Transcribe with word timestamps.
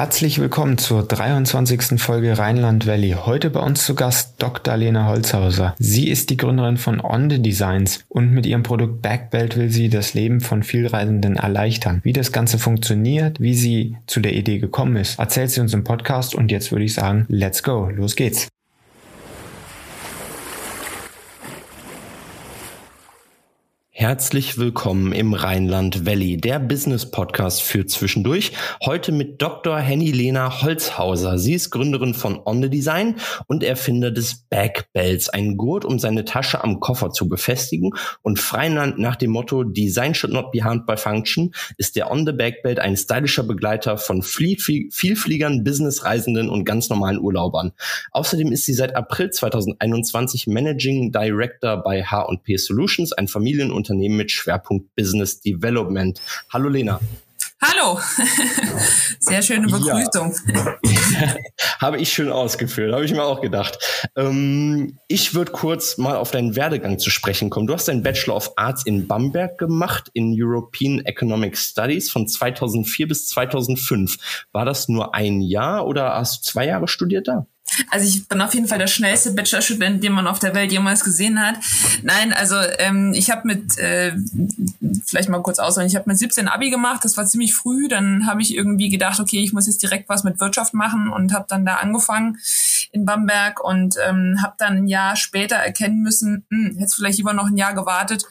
Herzlich 0.00 0.38
willkommen 0.38 0.78
zur 0.78 1.02
23. 1.02 2.00
Folge 2.00 2.38
Rheinland 2.38 2.86
Valley. 2.86 3.16
Heute 3.26 3.50
bei 3.50 3.60
uns 3.60 3.84
zu 3.84 3.94
Gast 3.94 4.36
Dr. 4.38 4.74
Lena 4.78 5.06
Holzhauser. 5.06 5.74
Sie 5.78 6.08
ist 6.08 6.30
die 6.30 6.38
Gründerin 6.38 6.78
von 6.78 7.04
On 7.04 7.28
the 7.28 7.42
Designs 7.42 8.02
und 8.08 8.32
mit 8.32 8.46
ihrem 8.46 8.62
Produkt 8.62 9.02
Backbelt 9.02 9.58
will 9.58 9.68
sie 9.68 9.90
das 9.90 10.14
Leben 10.14 10.40
von 10.40 10.62
Vielreisenden 10.62 11.36
erleichtern. 11.36 12.00
Wie 12.02 12.14
das 12.14 12.32
Ganze 12.32 12.58
funktioniert, 12.58 13.40
wie 13.40 13.52
sie 13.52 13.98
zu 14.06 14.20
der 14.20 14.32
Idee 14.32 14.58
gekommen 14.58 14.96
ist, 14.96 15.18
erzählt 15.18 15.50
sie 15.50 15.60
uns 15.60 15.74
im 15.74 15.84
Podcast 15.84 16.34
und 16.34 16.50
jetzt 16.50 16.72
würde 16.72 16.86
ich 16.86 16.94
sagen, 16.94 17.26
let's 17.28 17.62
go, 17.62 17.90
los 17.90 18.16
geht's. 18.16 18.48
Herzlich 24.00 24.56
willkommen 24.56 25.12
im 25.12 25.34
Rheinland 25.34 26.06
Valley, 26.06 26.38
der 26.38 26.58
Business 26.58 27.10
Podcast 27.10 27.60
für 27.60 27.84
zwischendurch. 27.84 28.52
Heute 28.82 29.12
mit 29.12 29.42
Dr. 29.42 29.78
Henny 29.78 30.10
Lena 30.10 30.62
Holzhauser. 30.62 31.36
Sie 31.36 31.52
ist 31.52 31.68
Gründerin 31.68 32.14
von 32.14 32.40
On 32.46 32.62
the 32.62 32.70
Design 32.70 33.16
und 33.46 33.62
Erfinder 33.62 34.10
des 34.10 34.46
Backbelts, 34.48 35.28
ein 35.28 35.58
Gurt, 35.58 35.84
um 35.84 35.98
seine 35.98 36.24
Tasche 36.24 36.64
am 36.64 36.80
Koffer 36.80 37.10
zu 37.10 37.28
befestigen. 37.28 37.90
Und 38.22 38.38
frei 38.38 38.70
nach 38.70 39.16
dem 39.16 39.32
Motto 39.32 39.64
Design 39.64 40.14
should 40.14 40.32
not 40.32 40.50
be 40.50 40.64
harmed 40.64 40.86
by 40.86 40.96
function 40.96 41.52
ist 41.76 41.94
der 41.94 42.10
On 42.10 42.24
the 42.24 42.32
Backbelt 42.32 42.78
ein 42.78 42.96
stylischer 42.96 43.42
Begleiter 43.42 43.98
von 43.98 44.22
Vielfliegern, 44.22 45.62
Businessreisenden 45.62 46.48
und 46.48 46.64
ganz 46.64 46.88
normalen 46.88 47.18
Urlaubern. 47.18 47.72
Außerdem 48.12 48.50
ist 48.50 48.64
sie 48.64 48.72
seit 48.72 48.96
April 48.96 49.28
2021 49.28 50.46
Managing 50.46 51.12
Director 51.12 51.76
bei 51.82 52.02
H&P 52.02 52.56
Solutions, 52.56 53.12
ein 53.12 53.28
Familienunternehmen 53.28 53.89
Unternehmen 53.90 54.16
mit 54.16 54.30
Schwerpunkt 54.30 54.94
Business 54.94 55.40
Development. 55.40 56.20
Hallo 56.52 56.68
Lena. 56.68 57.00
Hallo, 57.60 58.00
sehr 59.18 59.42
schöne 59.42 59.66
Begrüßung. 59.66 60.34
Ja. 60.54 60.78
habe 61.78 61.98
ich 61.98 62.10
schön 62.10 62.30
ausgeführt, 62.30 62.94
habe 62.94 63.04
ich 63.04 63.12
mir 63.12 63.22
auch 63.22 63.42
gedacht. 63.42 63.78
Ähm, 64.16 64.98
ich 65.08 65.34
würde 65.34 65.52
kurz 65.52 65.98
mal 65.98 66.16
auf 66.16 66.30
deinen 66.30 66.56
Werdegang 66.56 66.98
zu 66.98 67.10
sprechen 67.10 67.50
kommen. 67.50 67.66
Du 67.66 67.74
hast 67.74 67.88
deinen 67.88 68.02
Bachelor 68.02 68.36
of 68.36 68.52
Arts 68.56 68.86
in 68.86 69.06
Bamberg 69.06 69.58
gemacht, 69.58 70.10
in 70.14 70.34
European 70.34 71.00
Economic 71.04 71.58
Studies 71.58 72.10
von 72.10 72.26
2004 72.26 73.08
bis 73.08 73.26
2005. 73.26 74.46
War 74.52 74.64
das 74.64 74.88
nur 74.88 75.14
ein 75.14 75.42
Jahr 75.42 75.86
oder 75.86 76.14
hast 76.14 76.38
du 76.38 76.50
zwei 76.52 76.66
Jahre 76.66 76.88
studiert 76.88 77.28
da? 77.28 77.46
Also 77.90 78.06
ich 78.06 78.26
bin 78.28 78.40
auf 78.40 78.54
jeden 78.54 78.68
Fall 78.68 78.78
der 78.78 78.86
schnellste 78.86 79.32
Bachelorstudent, 79.32 80.02
den 80.02 80.12
man 80.12 80.26
auf 80.26 80.38
der 80.38 80.54
Welt 80.54 80.72
jemals 80.72 81.04
gesehen 81.04 81.40
hat. 81.44 81.56
Nein, 82.02 82.32
also 82.32 82.56
ähm, 82.78 83.12
ich 83.14 83.30
habe 83.30 83.46
mit, 83.46 83.78
äh, 83.78 84.12
vielleicht 85.06 85.28
mal 85.28 85.42
kurz 85.42 85.58
ausholen, 85.58 85.88
ich 85.88 85.96
habe 85.96 86.08
mit 86.08 86.18
17 86.18 86.48
Abi 86.48 86.70
gemacht, 86.70 87.04
das 87.04 87.16
war 87.16 87.26
ziemlich 87.26 87.54
früh. 87.54 87.88
Dann 87.88 88.26
habe 88.26 88.42
ich 88.42 88.54
irgendwie 88.54 88.88
gedacht, 88.88 89.20
okay, 89.20 89.40
ich 89.40 89.52
muss 89.52 89.66
jetzt 89.66 89.82
direkt 89.82 90.08
was 90.08 90.24
mit 90.24 90.40
Wirtschaft 90.40 90.74
machen 90.74 91.08
und 91.08 91.32
habe 91.32 91.46
dann 91.48 91.64
da 91.64 91.76
angefangen 91.76 92.38
in 92.92 93.04
Bamberg 93.04 93.62
und 93.62 93.96
ähm, 94.04 94.38
habe 94.42 94.54
dann 94.58 94.78
ein 94.78 94.86
Jahr 94.88 95.16
später 95.16 95.56
erkennen 95.56 96.02
müssen, 96.02 96.44
hm, 96.50 96.76
hätte 96.78 96.94
vielleicht 96.96 97.18
lieber 97.18 97.32
noch 97.32 97.46
ein 97.46 97.56
Jahr 97.56 97.74
gewartet. 97.74 98.24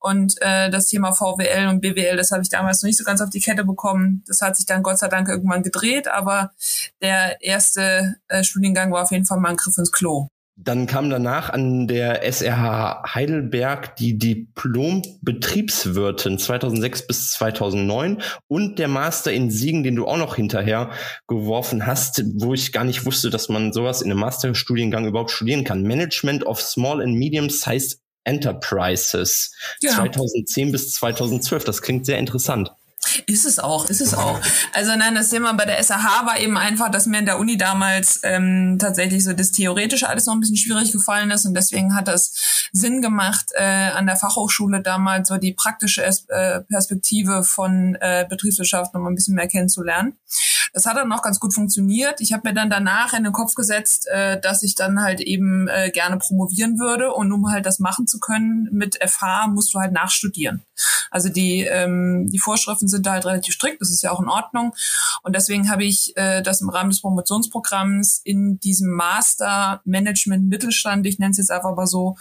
Und 0.00 0.40
äh, 0.40 0.70
das 0.70 0.86
Thema 0.86 1.12
VWL 1.12 1.66
und 1.68 1.80
BWL, 1.80 2.16
das 2.16 2.30
habe 2.30 2.42
ich 2.42 2.48
damals 2.48 2.82
noch 2.82 2.86
nicht 2.86 2.98
so 2.98 3.04
ganz 3.04 3.20
auf 3.20 3.30
die 3.30 3.40
Kette 3.40 3.64
bekommen. 3.64 4.22
Das 4.26 4.40
hat 4.40 4.56
sich 4.56 4.66
dann 4.66 4.82
Gott 4.82 4.98
sei 4.98 5.08
Dank 5.08 5.28
irgendwann 5.28 5.62
gedreht, 5.62 6.08
aber 6.08 6.52
der 7.02 7.42
erste 7.42 8.16
äh, 8.28 8.42
Studiengang 8.44 8.85
war 8.90 9.02
auf 9.02 9.12
jeden 9.12 9.26
Fall 9.26 9.38
mal 9.38 9.50
ein 9.50 9.56
Griff 9.56 9.78
ins 9.78 9.92
Klo. 9.92 10.28
Dann 10.58 10.86
kam 10.86 11.10
danach 11.10 11.50
an 11.50 11.86
der 11.86 12.22
SRH 12.22 13.14
Heidelberg 13.14 13.94
die 13.96 14.16
Diplom-Betriebswirtin 14.16 16.38
2006 16.38 17.06
bis 17.06 17.32
2009 17.32 18.22
und 18.48 18.78
der 18.78 18.88
Master 18.88 19.34
in 19.34 19.50
Siegen, 19.50 19.82
den 19.82 19.96
du 19.96 20.06
auch 20.06 20.16
noch 20.16 20.36
hinterher 20.36 20.92
geworfen 21.28 21.84
hast, 21.84 22.24
wo 22.36 22.54
ich 22.54 22.72
gar 22.72 22.84
nicht 22.84 23.04
wusste, 23.04 23.28
dass 23.28 23.50
man 23.50 23.74
sowas 23.74 24.00
in 24.00 24.10
einem 24.10 24.20
Masterstudiengang 24.20 25.06
überhaupt 25.06 25.30
studieren 25.30 25.64
kann. 25.64 25.82
Management 25.82 26.46
of 26.46 26.62
Small 26.62 27.02
and 27.02 27.16
Medium-Sized 27.16 28.00
Enterprises 28.24 29.54
ja. 29.82 29.90
2010 29.90 30.72
bis 30.72 30.94
2012. 30.94 31.64
Das 31.64 31.82
klingt 31.82 32.06
sehr 32.06 32.18
interessant. 32.18 32.72
Ist 33.26 33.44
es 33.44 33.58
auch, 33.58 33.88
ist 33.88 34.00
es 34.00 34.14
auch. 34.14 34.40
Also 34.72 34.94
nein, 34.96 35.14
das 35.14 35.30
Thema 35.30 35.52
bei 35.54 35.64
der 35.64 35.82
SAH 35.82 36.26
war 36.26 36.38
eben 36.38 36.56
einfach, 36.56 36.90
dass 36.90 37.06
mir 37.06 37.18
in 37.18 37.26
der 37.26 37.38
Uni 37.38 37.56
damals 37.56 38.20
ähm, 38.22 38.78
tatsächlich 38.80 39.24
so 39.24 39.32
das 39.32 39.52
Theoretische 39.52 40.08
alles 40.08 40.26
noch 40.26 40.34
ein 40.34 40.40
bisschen 40.40 40.56
schwierig 40.56 40.92
gefallen 40.92 41.30
ist 41.30 41.44
und 41.44 41.54
deswegen 41.54 41.94
hat 41.94 42.08
das 42.08 42.68
Sinn 42.72 43.02
gemacht, 43.02 43.46
äh, 43.54 43.90
an 43.90 44.06
der 44.06 44.16
Fachhochschule 44.16 44.82
damals 44.82 45.28
so 45.28 45.36
die 45.36 45.52
praktische 45.52 46.04
äh, 46.04 46.60
Perspektive 46.62 47.42
von 47.42 47.96
äh, 48.00 48.26
Betriebswirtschaft 48.28 48.94
noch 48.94 49.00
mal 49.00 49.10
ein 49.10 49.14
bisschen 49.14 49.34
mehr 49.34 49.48
kennenzulernen. 49.48 50.16
Das 50.72 50.86
hat 50.86 50.96
dann 50.96 51.12
auch 51.12 51.22
ganz 51.22 51.40
gut 51.40 51.54
funktioniert. 51.54 52.20
Ich 52.20 52.32
habe 52.32 52.48
mir 52.48 52.54
dann 52.54 52.70
danach 52.70 53.14
in 53.14 53.24
den 53.24 53.32
Kopf 53.32 53.54
gesetzt, 53.54 54.06
äh, 54.08 54.40
dass 54.40 54.62
ich 54.62 54.74
dann 54.74 55.02
halt 55.02 55.20
eben 55.20 55.68
äh, 55.68 55.90
gerne 55.90 56.18
promovieren 56.18 56.78
würde 56.78 57.12
und 57.12 57.32
um 57.32 57.50
halt 57.50 57.66
das 57.66 57.78
machen 57.78 58.06
zu 58.06 58.18
können 58.18 58.68
mit 58.72 58.98
FH 59.02 59.48
musst 59.48 59.74
du 59.74 59.78
halt 59.78 59.92
nachstudieren. 59.92 60.62
Also 61.10 61.28
die, 61.28 61.62
ähm, 61.62 62.28
die 62.30 62.38
Vorschriften 62.38 62.88
sind 62.88 62.95
da 63.00 63.12
halt 63.12 63.26
relativ 63.26 63.54
strikt, 63.54 63.80
das 63.80 63.90
ist 63.90 64.02
ja 64.02 64.10
auch 64.10 64.20
in 64.20 64.28
Ordnung. 64.28 64.74
Und 65.22 65.34
deswegen 65.36 65.70
habe 65.70 65.84
ich 65.84 66.16
äh, 66.16 66.42
das 66.42 66.60
im 66.60 66.70
Rahmen 66.70 66.90
des 66.90 67.00
Promotionsprogramms 67.00 68.20
in 68.24 68.58
diesem 68.60 68.90
Master 68.90 69.80
Management 69.84 70.48
Mittelstand, 70.48 71.06
ich 71.06 71.18
nenne 71.18 71.32
es 71.32 71.38
jetzt 71.38 71.50
einfach 71.50 71.74
mal 71.74 71.86
so, 71.86 72.16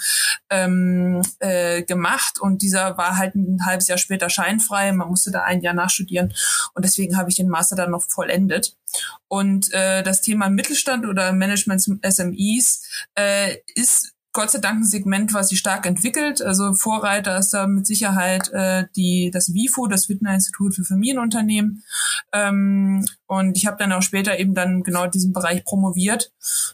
ähm, 0.49 1.21
äh, 1.39 1.83
gemacht. 1.83 2.39
Und 2.39 2.61
dieser 2.61 2.97
war 2.97 3.17
halt 3.17 3.35
ein 3.35 3.65
halbes 3.65 3.87
Jahr 3.87 3.97
später 3.97 4.29
scheinfrei. 4.29 4.91
Man 4.91 5.09
musste 5.09 5.31
da 5.31 5.43
ein 5.43 5.61
Jahr 5.61 5.73
nachstudieren. 5.73 6.33
Und 6.73 6.85
deswegen 6.85 7.17
habe 7.17 7.29
ich 7.29 7.35
den 7.35 7.49
Master 7.49 7.75
dann 7.75 7.91
noch 7.91 8.03
vollendet. 8.03 8.75
Und 9.27 9.73
äh, 9.73 10.03
das 10.03 10.21
Thema 10.21 10.49
Mittelstand 10.49 11.05
oder 11.05 11.33
Management 11.33 11.81
SMEs 11.81 12.83
äh, 13.15 13.57
ist 13.73 14.14
Gott 14.35 14.51
sei 14.51 14.59
Dank 14.59 14.81
ein 14.81 14.83
Segment, 14.83 15.33
was 15.33 15.47
sich 15.47 15.59
stark 15.59 15.85
entwickelt. 15.85 16.41
Also 16.41 16.73
Vorreiter 16.73 17.37
ist 17.37 17.53
da 17.53 17.67
mit 17.67 17.87
Sicherheit 17.87 18.49
äh, 18.51 18.85
die 18.93 19.31
das 19.31 19.53
WIFO, 19.53 19.87
das 19.87 20.09
Wittner 20.09 20.33
Institut 20.33 20.75
für 20.75 20.83
Familienunternehmen. 20.83 21.83
Ähm, 22.33 23.05
und 23.27 23.55
ich 23.55 23.65
habe 23.65 23.77
dann 23.77 23.93
auch 23.93 24.01
später 24.01 24.37
eben 24.37 24.53
dann 24.53 24.83
genau 24.83 25.07
diesen 25.07 25.31
Bereich 25.31 25.63
promoviert, 25.63 26.33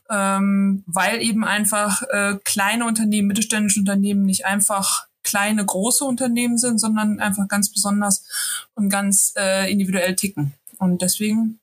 ähm, 0.09 0.83
weil 0.87 1.21
eben 1.21 1.45
einfach 1.45 2.01
äh, 2.09 2.37
kleine 2.43 2.85
Unternehmen, 2.85 3.27
mittelständische 3.27 3.79
Unternehmen 3.79 4.23
nicht 4.23 4.47
einfach 4.47 5.05
kleine, 5.23 5.63
große 5.63 6.03
Unternehmen 6.03 6.57
sind, 6.57 6.79
sondern 6.79 7.19
einfach 7.19 7.47
ganz 7.47 7.71
besonders 7.71 8.25
und 8.73 8.89
ganz 8.89 9.33
äh, 9.37 9.71
individuell 9.71 10.15
ticken. 10.15 10.55
Und 10.79 11.03
deswegen 11.03 11.59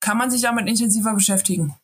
kann 0.00 0.18
man 0.18 0.30
sich 0.30 0.42
damit 0.42 0.68
intensiver 0.68 1.14
beschäftigen. 1.14 1.76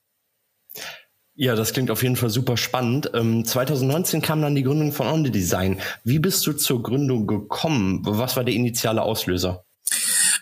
Ja, 1.38 1.54
das 1.54 1.74
klingt 1.74 1.91
auf 1.91 2.02
jeden 2.02 2.16
Fall 2.16 2.30
super 2.30 2.56
spannend. 2.56 3.10
Ähm, 3.12 3.44
2019 3.44 4.22
kam 4.22 4.41
dann 4.41 4.54
die 4.54 4.62
Gründung 4.62 4.92
von 4.92 5.06
On 5.06 5.22
Design. 5.22 5.80
Wie 6.02 6.19
bist 6.19 6.47
du 6.47 6.54
zur 6.54 6.82
Gründung 6.82 7.26
gekommen? 7.26 8.00
Was 8.06 8.36
war 8.36 8.44
der 8.44 8.54
initiale 8.54 9.02
Auslöser? 9.02 9.66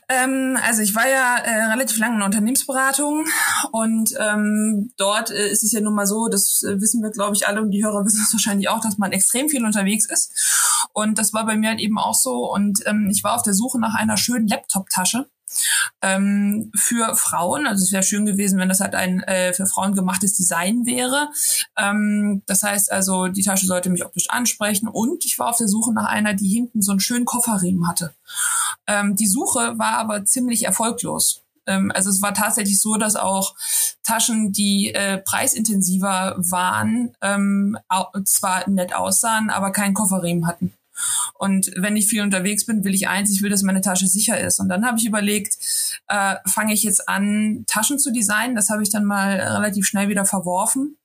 Ähm, 0.09 0.57
also 0.63 0.83
ich 0.83 0.95
war 0.95 1.09
ja 1.09 1.39
äh, 1.39 1.73
relativ 1.73 1.99
lange 1.99 2.15
in 2.15 2.19
der 2.21 2.27
Unternehmensberatung 2.27 3.25
und 3.73 4.15
ähm, 4.21 4.93
dort 4.97 5.31
äh, 5.31 5.49
ist 5.49 5.65
es 5.65 5.73
ja 5.73 5.81
nun 5.81 5.95
mal 5.95 6.07
so, 6.07 6.29
das 6.29 6.63
äh, 6.63 6.81
wissen 6.81 7.03
wir, 7.03 7.11
glaube 7.11 7.35
ich, 7.35 7.49
alle 7.49 7.61
und 7.61 7.73
die 7.73 7.83
Hörer 7.83 8.05
wissen 8.05 8.23
es 8.25 8.33
wahrscheinlich 8.33 8.69
auch, 8.69 8.81
dass 8.81 8.99
man 8.99 9.11
extrem 9.11 9.49
viel 9.49 9.65
unterwegs 9.65 10.07
ist. 10.07 10.87
Und 10.93 11.19
das 11.19 11.33
war 11.33 11.45
bei 11.45 11.57
mir 11.57 11.71
halt 11.71 11.81
eben 11.81 11.99
auch 11.99 12.15
so. 12.15 12.53
Und 12.53 12.87
ähm, 12.87 13.09
ich 13.11 13.25
war 13.25 13.35
auf 13.35 13.43
der 13.43 13.55
Suche 13.55 13.81
nach 13.81 13.95
einer 13.95 14.17
schönen 14.17 14.47
Laptop-Tasche 14.47 15.27
ähm, 16.03 16.71
für 16.75 17.15
Frauen. 17.17 17.67
Also 17.67 17.85
es 17.85 17.93
wäre 17.93 18.03
schön 18.03 18.27
gewesen, 18.27 18.59
wenn 18.59 18.69
das 18.69 18.81
halt 18.81 18.95
ein 18.95 19.23
äh, 19.23 19.53
für 19.53 19.67
Frauen 19.67 19.95
gemachtes 19.95 20.35
Design 20.35 20.87
wäre. 20.87 21.31
Ähm, 21.77 22.43
das 22.47 22.63
heißt 22.63 22.93
also, 22.93 23.29
die 23.29 23.43
Tasche 23.43 23.67
sollte 23.67 23.91
mich 23.91 24.05
optisch 24.05 24.31
ansprechen 24.31 24.89
und 24.89 25.25
ich 25.25 25.39
war 25.39 25.49
auf 25.49 25.59
der 25.59 25.69
Suche 25.69 25.93
nach 25.93 26.09
einer, 26.09 26.35
die 26.35 26.49
hinten 26.49 26.83
so 26.83 26.93
einen 26.93 27.01
schönen 27.01 27.25
Kofferriemen 27.25 27.89
hatte. 27.89 28.15
Ähm, 28.87 29.17
die 29.17 29.29
Suche 29.29 29.79
war 29.79 29.99
aber 29.99 30.25
ziemlich 30.25 30.65
erfolglos 30.65 31.41
ähm, 31.67 31.91
also 31.95 32.11
es 32.11 32.23
war 32.23 32.35
tatsächlich 32.35 32.81
so, 32.81 32.97
dass 32.97 33.17
auch 33.17 33.55
Taschen, 34.03 34.53
die 34.53 34.93
äh, 34.95 35.19
preisintensiver 35.19 36.35
waren, 36.37 37.15
ähm, 37.23 37.79
zwar 38.25 38.69
nett 38.69 38.95
aussahen, 38.95 39.51
aber 39.51 39.71
keinen 39.71 39.95
Kofferriemen 39.95 40.47
hatten. 40.47 40.75
Und 41.35 41.71
wenn 41.77 41.97
ich 41.97 42.07
viel 42.07 42.23
unterwegs 42.23 42.67
bin, 42.67 42.85
will 42.85 42.95
ich 42.95 43.09
eins, 43.09 43.31
ich 43.31 43.43
will, 43.43 43.51
dass 43.51 43.63
meine 43.63 43.81
Tasche 43.81 44.07
sicher 44.07 44.39
ist. 44.41 44.61
Und 44.61 44.69
dann 44.69 44.87
habe 44.87 44.99
ich 44.99 45.07
überlegt, 45.07 45.57
äh, 46.09 46.37
fange 46.47 46.73
ich 46.73 46.83
jetzt 46.83 47.09
an, 47.09 47.65
Taschen 47.67 47.99
zu 47.99 48.13
designen. 48.13 48.55
Das 48.55 48.71
habe 48.71 48.83
ich 48.83 48.91
dann 48.91 49.05
mal 49.05 49.41
relativ 49.41 49.87
schnell 49.87 50.09
wieder 50.09 50.25
verworfen. 50.25 50.97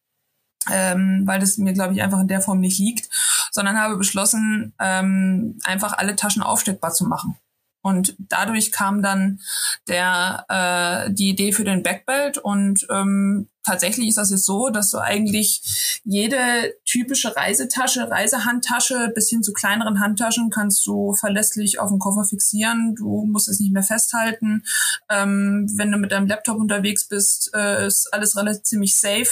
Ähm, 0.69 1.23
weil 1.25 1.39
das 1.39 1.57
mir, 1.57 1.73
glaube 1.73 1.93
ich, 1.93 2.01
einfach 2.01 2.19
in 2.19 2.27
der 2.27 2.41
Form 2.41 2.59
nicht 2.59 2.77
liegt, 2.79 3.09
sondern 3.49 3.79
habe 3.79 3.95
beschlossen, 3.95 4.73
ähm, 4.77 5.57
einfach 5.63 5.93
alle 5.93 6.15
Taschen 6.17 6.43
aufsteckbar 6.43 6.91
zu 6.91 7.05
machen. 7.05 7.37
Und 7.81 8.15
dadurch 8.19 8.71
kam 8.71 9.01
dann 9.01 9.39
der, 9.87 10.45
äh, 10.49 11.13
die 11.13 11.29
Idee 11.29 11.51
für 11.53 11.63
den 11.63 11.83
Backbelt 11.83 12.37
und 12.37 12.85
ähm, 12.89 13.47
tatsächlich 13.63 14.09
ist 14.09 14.17
das 14.17 14.31
jetzt 14.31 14.45
so, 14.45 14.69
dass 14.69 14.91
du 14.91 14.97
eigentlich 14.97 16.01
jede 16.03 16.73
typische 16.85 17.35
Reisetasche, 17.35 18.09
Reisehandtasche 18.09 19.11
bis 19.13 19.29
hin 19.29 19.43
zu 19.43 19.53
kleineren 19.53 19.99
Handtaschen 19.99 20.49
kannst 20.49 20.85
du 20.87 21.13
verlässlich 21.13 21.79
auf 21.79 21.89
dem 21.89 21.99
Koffer 21.99 22.23
fixieren. 22.23 22.95
Du 22.95 23.25
musst 23.25 23.47
es 23.47 23.59
nicht 23.59 23.71
mehr 23.71 23.83
festhalten. 23.83 24.63
Ähm, 25.09 25.71
wenn 25.77 25.91
du 25.91 25.97
mit 25.97 26.11
deinem 26.11 26.27
Laptop 26.27 26.57
unterwegs 26.57 27.07
bist, 27.07 27.51
äh, 27.53 27.85
ist 27.85 28.13
alles 28.13 28.35
relativ 28.35 28.63
ziemlich 28.63 28.97
safe 28.97 29.29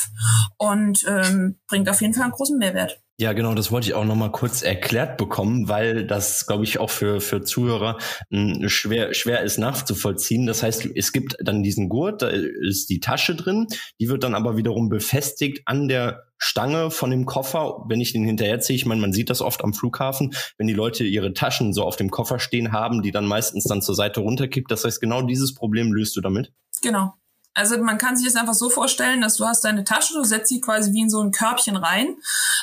und 0.58 1.06
ähm, 1.08 1.58
bringt 1.68 1.90
auf 1.90 2.02
jeden 2.02 2.14
Fall 2.14 2.24
einen 2.24 2.34
großen 2.34 2.58
Mehrwert. 2.58 3.02
Ja, 3.20 3.34
genau, 3.34 3.56
das 3.56 3.72
wollte 3.72 3.88
ich 3.88 3.96
auch 3.96 4.06
nochmal 4.06 4.32
kurz 4.32 4.62
erklärt 4.62 5.18
bekommen, 5.18 5.68
weil 5.68 6.06
das, 6.06 6.46
glaube 6.46 6.66
ich, 6.66 6.78
auch 6.78 6.92
für, 6.92 7.20
für 7.20 7.42
Zuhörer 7.42 7.98
mh, 8.30 8.54
hm, 8.54 8.70
schwer, 8.70 9.16
schwer 9.16 9.42
ist 9.42 9.58
nachzuvollziehen. 9.58 10.46
Das 10.46 10.62
heißt, 10.62 10.88
es 10.96 11.12
gibt 11.12 11.36
dann 11.44 11.64
diesen 11.64 11.90
Gurt, 11.90 12.22
da 12.22 12.28
ist 12.28 12.92
die 12.92 13.00
Tasche 13.00 13.36
drin, 13.36 13.66
die 14.00 14.10
wird 14.10 14.24
dann 14.24 14.36
aber 14.36 14.56
wiederum 14.56 14.90
befestigt 14.90 15.64
an 15.66 15.88
der 15.88 16.28
Stange 16.38 16.92
von 16.92 17.10
dem 17.10 17.26
Koffer, 17.26 17.84
wenn 17.88 18.02
ich 18.02 18.14
den 18.14 18.24
hinterherziehe. 18.24 18.76
Ich 18.76 18.86
meine, 18.86 19.02
man 19.02 19.14
sieht 19.14 19.32
das 19.32 19.42
oft 19.42 19.64
am 19.64 19.74
Flughafen, 19.74 20.36
wenn 20.60 20.68
die 20.68 20.74
Leute 20.74 21.04
ihre 21.04 21.34
Taschen 21.34 21.74
so 21.74 21.84
auf 21.86 21.96
dem 21.96 22.12
Koffer 22.12 22.38
stehen 22.38 22.72
haben, 22.72 23.02
die 23.02 23.10
dann 23.10 23.26
meistens 23.26 23.64
dann 23.64 23.82
zur 23.82 23.96
Seite 23.96 24.20
runterkippt. 24.20 24.70
Das 24.70 24.86
heißt, 24.86 25.02
genau 25.02 25.24
dieses 25.24 25.56
Problem 25.56 25.92
löst 25.92 26.16
du 26.16 26.22
damit? 26.22 26.52
Genau. 26.84 27.16
Also 27.58 27.80
man 27.80 27.98
kann 27.98 28.16
sich 28.16 28.28
das 28.28 28.36
einfach 28.36 28.54
so 28.54 28.70
vorstellen, 28.70 29.20
dass 29.20 29.36
du 29.38 29.46
hast 29.48 29.66
deine 29.66 29.84
Tasche, 29.84 30.14
du 30.14 30.24
setzt 30.24 30.50
sie 30.50 30.62
quasi 30.62 30.94
wie 30.94 31.02
in 31.02 31.10
so 31.10 31.20
ein 31.22 31.32
Körbchen 31.32 31.76
rein 31.76 32.18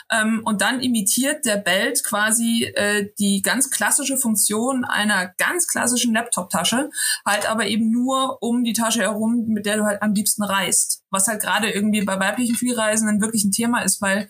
ähm, 0.08 0.42
und 0.44 0.60
dann 0.60 0.78
imitiert 0.80 1.44
der 1.44 1.56
Belt 1.56 2.04
quasi 2.04 2.72
äh, 2.76 3.08
die 3.18 3.42
ganz 3.42 3.70
klassische 3.70 4.16
Funktion 4.16 4.84
einer 4.84 5.26
ganz 5.36 5.66
klassischen 5.66 6.14
Laptop-Tasche, 6.14 6.90
halt 7.26 7.50
aber 7.50 7.66
eben 7.66 7.90
nur 7.90 8.40
um 8.40 8.62
die 8.62 8.72
Tasche 8.72 9.00
herum, 9.00 9.46
mit 9.48 9.66
der 9.66 9.78
du 9.78 9.84
halt 9.84 10.00
am 10.00 10.14
liebsten 10.14 10.44
reist. 10.44 11.03
Was 11.14 11.28
halt 11.28 11.42
gerade 11.42 11.70
irgendwie 11.70 12.02
bei 12.02 12.18
weiblichen 12.18 12.56
Flugreisenden 12.56 13.20
wirklich 13.20 13.44
ein 13.44 13.52
Thema 13.52 13.82
ist, 13.82 14.02
weil 14.02 14.28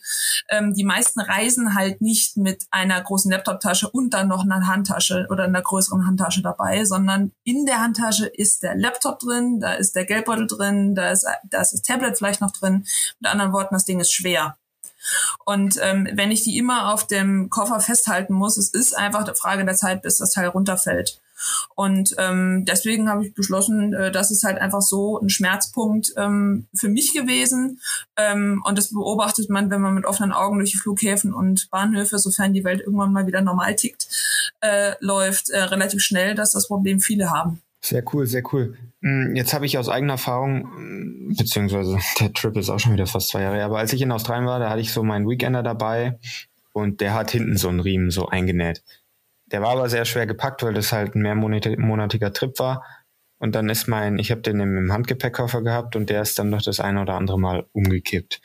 ähm, 0.51 0.75
die 0.75 0.85
meisten 0.85 1.19
reisen 1.19 1.75
halt 1.75 2.03
nicht 2.03 2.37
mit 2.37 2.67
einer 2.71 3.01
großen 3.01 3.31
Laptop-Tasche 3.31 3.89
und 3.89 4.13
dann 4.13 4.29
noch 4.29 4.45
einer 4.45 4.67
Handtasche 4.67 5.27
oder 5.31 5.45
einer 5.45 5.63
größeren 5.63 6.07
Handtasche 6.07 6.43
dabei, 6.43 6.85
sondern 6.85 7.33
in 7.43 7.65
der 7.65 7.81
Handtasche 7.81 8.27
ist 8.27 8.63
der 8.63 8.75
Laptop 8.75 9.19
drin, 9.19 9.61
da 9.61 9.73
ist 9.73 9.97
der 9.97 10.05
Geldbeutel 10.05 10.47
drin, 10.47 10.95
da 10.95 11.09
ist, 11.11 11.27
da 11.49 11.63
ist 11.63 11.73
das 11.73 11.81
Tablet 11.81 12.19
vielleicht 12.19 12.43
noch 12.43 12.51
drin. 12.51 12.85
Mit 13.19 13.31
anderen 13.33 13.53
Worten, 13.53 13.75
das 13.75 13.87
Ding 13.87 14.01
ist 14.01 14.13
schwer. 14.13 14.59
Und 15.45 15.79
ähm, 15.83 16.09
wenn 16.13 16.31
ich 16.31 16.45
die 16.45 16.59
immer 16.59 16.93
auf 16.93 17.07
dem 17.07 17.51
Koffer 17.51 17.81
festhalten 17.81 18.35
muss, 18.35 18.57
es 18.57 18.69
ist 18.69 18.97
einfach 18.97 19.25
eine 19.25 19.35
Frage 19.35 19.65
der 19.65 19.75
Zeit, 19.75 20.03
bis 20.03 20.19
das 20.19 20.31
Teil 20.31 20.49
runterfällt. 20.49 21.21
Und 21.75 22.15
ähm, 22.19 22.65
deswegen 22.67 23.09
habe 23.09 23.27
ich 23.27 23.35
beschlossen, 23.35 23.93
äh, 23.93 24.13
das 24.13 24.31
ist 24.31 24.45
halt 24.45 24.59
einfach 24.59 24.83
so 24.83 25.21
ein 25.21 25.29
Schmerzpunkt 25.29 26.13
ähm, 26.17 26.67
für 26.75 26.89
mich 26.89 27.15
gewesen. 27.15 27.81
Ähm, 28.17 28.63
und 28.65 28.79
das 28.79 28.93
beobachtet 28.93 29.51
man, 29.51 29.71
wenn 29.71 29.81
man 29.81 29.95
mit 29.95 30.05
offenen 30.05 30.33
Augen 30.33 30.59
durch 30.59 30.73
die 30.73 30.79
Flughäfen 30.79 31.33
und 31.35 31.71
Bahnhöfe, 31.71 32.19
sofern 32.19 32.53
die 32.53 32.65
Welt 32.65 32.81
irgendwann 32.81 33.13
mal 33.13 33.27
wieder 33.27 33.41
normal 33.41 33.75
tickt, 33.77 34.09
äh, 34.61 34.93
läuft, 35.01 35.51
äh, 35.51 35.59
relativ 35.59 36.03
schnell, 36.03 36.35
dass 36.35 36.53
das 36.53 36.69
Problem 36.69 37.01
viele 37.01 37.31
haben. 37.31 37.61
Sehr 37.85 38.03
cool, 38.15 38.27
sehr 38.27 38.43
cool. 38.53 38.79
Mm, 39.03 39.37
jetzt 39.37 39.53
habe 39.53 39.67
ich 39.67 39.77
aus 39.77 39.91
eigener 39.91 40.15
Erfahrung, 40.15 40.63
mm, 40.63 41.37
beziehungsweise 41.37 41.99
der 42.21 42.33
Trip 42.33 42.57
ist 42.57 42.71
auch 42.71 42.81
schon 42.81 42.95
wieder 42.95 43.07
fast 43.07 43.29
zwei 43.29 43.43
Jahre 43.43 43.57
her, 43.57 43.67
aber 43.67 43.79
als 43.79 43.93
ich 43.93 44.01
in 44.01 44.11
Australien 44.11 44.47
war, 44.47 44.59
da 44.59 44.71
hatte 44.71 44.81
ich 44.81 44.91
so 44.91 45.03
meinen 45.03 45.29
Weekender 45.29 45.63
dabei 45.63 46.19
und 46.73 47.03
der 47.03 47.13
hat 47.13 47.31
hinten 47.31 47.59
so 47.59 47.69
einen 47.69 47.81
Riemen 47.81 48.11
so 48.11 48.27
eingenäht. 48.27 48.83
Der 49.55 49.63
war 49.63 49.71
aber 49.71 49.89
sehr 49.89 50.05
schwer 50.05 50.27
gepackt, 50.27 50.65
weil 50.65 50.75
das 50.75 50.91
halt 50.91 51.15
ein 51.15 51.23
mehrmonatiger 51.23 52.33
Trip 52.33 52.59
war. 52.59 52.85
Und 53.39 53.55
dann 53.55 53.69
ist 53.69 53.87
mein, 53.87 54.19
ich 54.19 54.33
habe 54.33 54.41
den 54.41 54.59
im 54.59 54.93
Handgepäckkoffer 54.93 55.63
gehabt 55.63 55.95
und 55.95 56.11
der 56.11 56.23
ist 56.23 56.37
dann 56.41 56.51
noch 56.51 56.61
das 56.61 56.81
eine 56.81 57.01
oder 57.01 57.15
andere 57.15 57.39
Mal 57.39 57.65
umgekippt. 57.71 58.41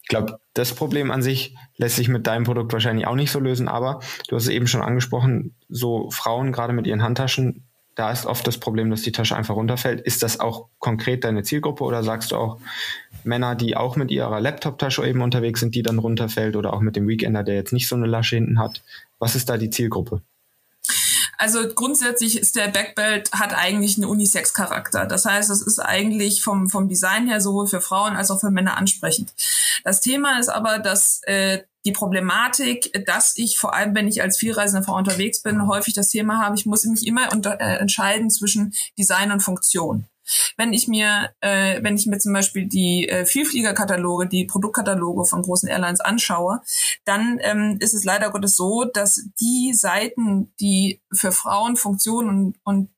Ich 0.00 0.08
glaube, 0.08 0.40
das 0.54 0.72
Problem 0.72 1.10
an 1.10 1.20
sich 1.20 1.54
lässt 1.76 1.96
sich 1.96 2.08
mit 2.08 2.26
deinem 2.26 2.44
Produkt 2.44 2.72
wahrscheinlich 2.72 3.06
auch 3.06 3.16
nicht 3.16 3.30
so 3.30 3.38
lösen, 3.38 3.68
aber 3.68 4.00
du 4.28 4.36
hast 4.36 4.44
es 4.44 4.48
eben 4.48 4.66
schon 4.66 4.80
angesprochen, 4.80 5.54
so 5.68 6.10
Frauen 6.10 6.52
gerade 6.52 6.72
mit 6.72 6.86
ihren 6.86 7.02
Handtaschen 7.02 7.66
da 7.96 8.10
ist 8.10 8.26
oft 8.26 8.46
das 8.46 8.58
Problem, 8.58 8.90
dass 8.90 9.02
die 9.02 9.12
Tasche 9.12 9.36
einfach 9.36 9.56
runterfällt. 9.56 10.02
Ist 10.02 10.22
das 10.22 10.38
auch 10.38 10.68
konkret 10.78 11.24
deine 11.24 11.42
Zielgruppe 11.42 11.82
oder 11.82 12.02
sagst 12.02 12.30
du 12.30 12.36
auch 12.36 12.58
Männer, 13.24 13.54
die 13.54 13.74
auch 13.74 13.96
mit 13.96 14.10
ihrer 14.10 14.38
Laptop-Tasche 14.38 15.06
eben 15.06 15.22
unterwegs 15.22 15.60
sind, 15.60 15.74
die 15.74 15.82
dann 15.82 15.98
runterfällt 15.98 16.56
oder 16.56 16.74
auch 16.74 16.80
mit 16.80 16.94
dem 16.94 17.08
Weekender, 17.08 17.42
der 17.42 17.54
jetzt 17.54 17.72
nicht 17.72 17.88
so 17.88 17.96
eine 17.96 18.06
Lasche 18.06 18.36
hinten 18.36 18.58
hat? 18.58 18.82
Was 19.18 19.34
ist 19.34 19.48
da 19.48 19.56
die 19.56 19.70
Zielgruppe? 19.70 20.20
Also 21.38 21.68
grundsätzlich 21.68 22.38
ist 22.38 22.56
der 22.56 22.68
Backbelt 22.68 23.30
hat 23.32 23.54
eigentlich 23.54 23.96
einen 23.96 24.06
Unisex-Charakter. 24.06 25.06
Das 25.06 25.24
heißt, 25.24 25.50
es 25.50 25.62
ist 25.62 25.78
eigentlich 25.78 26.42
vom, 26.42 26.68
vom 26.68 26.88
Design 26.88 27.28
her 27.28 27.40
sowohl 27.40 27.66
für 27.66 27.80
Frauen 27.80 28.16
als 28.16 28.30
auch 28.30 28.40
für 28.40 28.50
Männer 28.50 28.76
ansprechend. 28.76 29.32
Das 29.84 30.00
Thema 30.00 30.38
ist 30.38 30.48
aber, 30.48 30.78
dass 30.78 31.20
äh, 31.24 31.62
die 31.84 31.92
Problematik, 31.92 33.04
dass 33.06 33.36
ich 33.36 33.58
vor 33.58 33.74
allem, 33.74 33.94
wenn 33.94 34.08
ich 34.08 34.22
als 34.22 34.36
vielreisende 34.36 34.84
Frau 34.84 34.96
unterwegs 34.96 35.40
bin, 35.40 35.68
häufig 35.68 35.94
das 35.94 36.08
Thema 36.08 36.38
habe, 36.44 36.56
ich 36.56 36.66
muss 36.66 36.84
mich 36.84 37.06
immer 37.06 37.32
unter, 37.32 37.60
äh, 37.60 37.76
entscheiden 37.76 38.30
zwischen 38.30 38.74
Design 38.98 39.30
und 39.30 39.40
Funktion. 39.40 40.04
Wenn 40.56 40.72
ich 40.72 40.88
mir, 40.88 41.30
äh, 41.40 41.82
wenn 41.82 41.96
ich 41.96 42.06
mir 42.06 42.18
zum 42.18 42.32
Beispiel 42.32 42.66
die 42.66 43.08
äh, 43.08 43.24
Vielfliegerkataloge, 43.26 44.26
die 44.26 44.44
Produktkataloge 44.44 45.24
von 45.24 45.42
großen 45.42 45.68
Airlines 45.68 46.00
anschaue, 46.00 46.60
dann 47.04 47.38
ähm, 47.42 47.78
ist 47.80 47.94
es 47.94 48.04
leider 48.04 48.30
Gottes 48.30 48.56
so, 48.56 48.84
dass 48.84 49.22
die 49.40 49.72
Seiten, 49.74 50.52
die 50.60 51.00
für 51.12 51.32
Frauen 51.32 51.76
Funktion 51.76 52.28
und, 52.28 52.56
und 52.64 52.90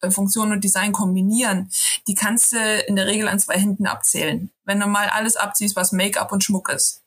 äh, 0.00 0.10
Funktion 0.10 0.52
und 0.52 0.64
Design 0.64 0.92
kombinieren, 0.92 1.70
die 2.06 2.14
kannst 2.14 2.52
du 2.52 2.58
in 2.86 2.96
der 2.96 3.06
Regel 3.06 3.28
an 3.28 3.38
zwei 3.38 3.58
Händen 3.58 3.86
abzählen. 3.86 4.50
Wenn 4.64 4.80
du 4.80 4.86
mal 4.86 5.08
alles 5.08 5.36
abziehst, 5.36 5.76
was 5.76 5.92
Make-up 5.92 6.32
und 6.32 6.44
Schmuck 6.44 6.68
ist. 6.70 7.02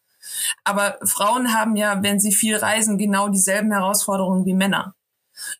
Aber 0.63 0.97
Frauen 1.03 1.53
haben 1.53 1.75
ja, 1.75 2.03
wenn 2.03 2.19
sie 2.19 2.33
viel 2.33 2.57
reisen, 2.57 2.97
genau 2.97 3.29
dieselben 3.29 3.71
Herausforderungen 3.71 4.45
wie 4.45 4.53
Männer. 4.53 4.95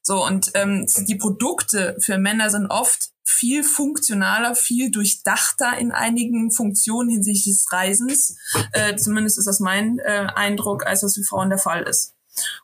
So, 0.02 0.26
und 0.26 0.52
ähm, 0.54 0.88
die 1.08 1.16
Produkte 1.16 1.96
für 2.00 2.18
Männer 2.18 2.50
sind 2.50 2.68
oft 2.68 3.10
viel 3.24 3.64
funktionaler, 3.64 4.56
viel 4.56 4.90
durchdachter 4.90 5.78
in 5.78 5.92
einigen 5.92 6.52
Funktionen 6.52 7.10
hinsichtlich 7.10 7.56
des 7.58 7.72
Reisens. 7.72 8.38
Äh, 8.72 8.96
zumindest 8.96 9.38
ist 9.38 9.48
das 9.48 9.60
mein 9.60 10.00
äh, 10.00 10.28
Eindruck, 10.34 10.88
als 10.88 11.02
das 11.02 11.16
für 11.16 11.24
Frauen 11.24 11.50
der 11.50 11.60
Fall 11.60 11.84
ist. 11.84 12.14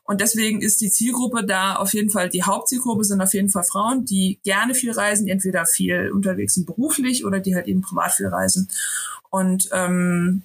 Und 0.04 0.20
deswegen 0.20 0.62
ist 0.62 0.80
die 0.80 0.90
Zielgruppe 0.90 1.44
da 1.44 1.76
auf 1.76 1.94
jeden 1.94 2.10
Fall, 2.10 2.28
die 2.28 2.44
Hauptzielgruppe 2.44 3.04
sind 3.04 3.20
auf 3.20 3.34
jeden 3.34 3.50
Fall 3.50 3.64
Frauen, 3.64 4.04
die 4.04 4.40
gerne 4.44 4.74
viel 4.74 4.92
reisen, 4.92 5.28
entweder 5.28 5.66
viel 5.66 6.10
unterwegs 6.12 6.54
sind 6.54 6.66
beruflich 6.66 7.24
oder 7.24 7.40
die 7.40 7.54
halt 7.54 7.66
eben 7.66 7.82
privat 7.82 8.12
viel 8.12 8.28
reisen. 8.28 8.68
Und 9.30 9.68
ähm, 9.72 10.42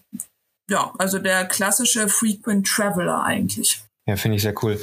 ja, 0.69 0.91
also 0.97 1.19
der 1.19 1.45
klassische 1.45 2.09
Frequent 2.09 2.67
Traveler 2.67 3.23
eigentlich. 3.23 3.81
Ja, 4.05 4.15
finde 4.15 4.37
ich 4.37 4.43
sehr 4.43 4.55
cool. 4.63 4.79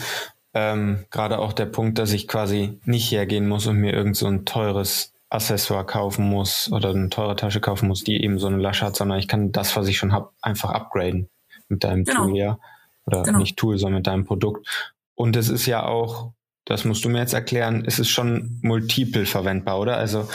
Ähm, 0.59 1.05
Gerade 1.11 1.39
auch 1.39 1.53
der 1.53 1.67
Punkt, 1.67 1.99
dass 1.99 2.15
ich 2.15 2.27
quasi 2.27 2.81
nicht 2.87 3.11
hergehen 3.11 3.47
muss 3.47 3.67
und 3.67 3.77
mir 3.77 3.93
irgend 3.93 4.17
so 4.17 4.27
ein 4.27 4.47
teures 4.47 5.13
Accessoire 5.29 5.85
kaufen 5.85 6.25
muss 6.31 6.73
oder 6.73 6.89
eine 6.89 7.11
teure 7.11 7.37
Tasche 7.37 7.61
kaufen 7.61 7.89
muss, 7.89 8.05
die 8.05 8.25
eben 8.25 8.39
so 8.39 8.47
eine 8.47 8.57
Lasche 8.57 8.87
hat, 8.87 8.97
sondern 8.97 9.19
ich 9.19 9.29
kann 9.29 9.53
das, 9.53 9.77
was 9.77 9.87
ich 9.87 9.99
schon 9.99 10.15
habe, 10.15 10.31
einfach 10.41 10.71
upgraden 10.71 11.29
mit 11.69 11.85
deinem 11.85 12.05
genau. 12.05 12.25
Tool, 12.25 12.39
ja. 12.39 12.59
Oder 13.05 13.25
genau. 13.25 13.39
nicht 13.41 13.59
Tool, 13.59 13.77
sondern 13.77 13.99
mit 13.99 14.07
deinem 14.07 14.25
Produkt. 14.25 14.95
Und 15.15 15.37
es 15.37 15.51
ist 15.51 15.67
ja 15.67 15.85
auch, 15.85 16.33
das 16.65 16.87
musst 16.87 17.05
du 17.05 17.11
mir 17.11 17.19
jetzt 17.19 17.35
erklären, 17.35 17.85
es 17.87 17.99
ist 17.99 18.09
schon 18.09 18.59
multiple 18.63 19.27
verwendbar, 19.27 19.79
oder? 19.79 19.99
Also, 19.99 20.27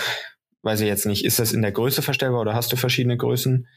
weiß 0.61 0.81
ich 0.81 0.87
jetzt 0.87 1.07
nicht, 1.07 1.25
ist 1.25 1.39
das 1.39 1.51
in 1.51 1.63
der 1.63 1.71
Größe 1.71 2.03
verstellbar 2.03 2.41
oder 2.41 2.53
hast 2.53 2.71
du 2.71 2.75
verschiedene 2.75 3.17
Größen? 3.17 3.67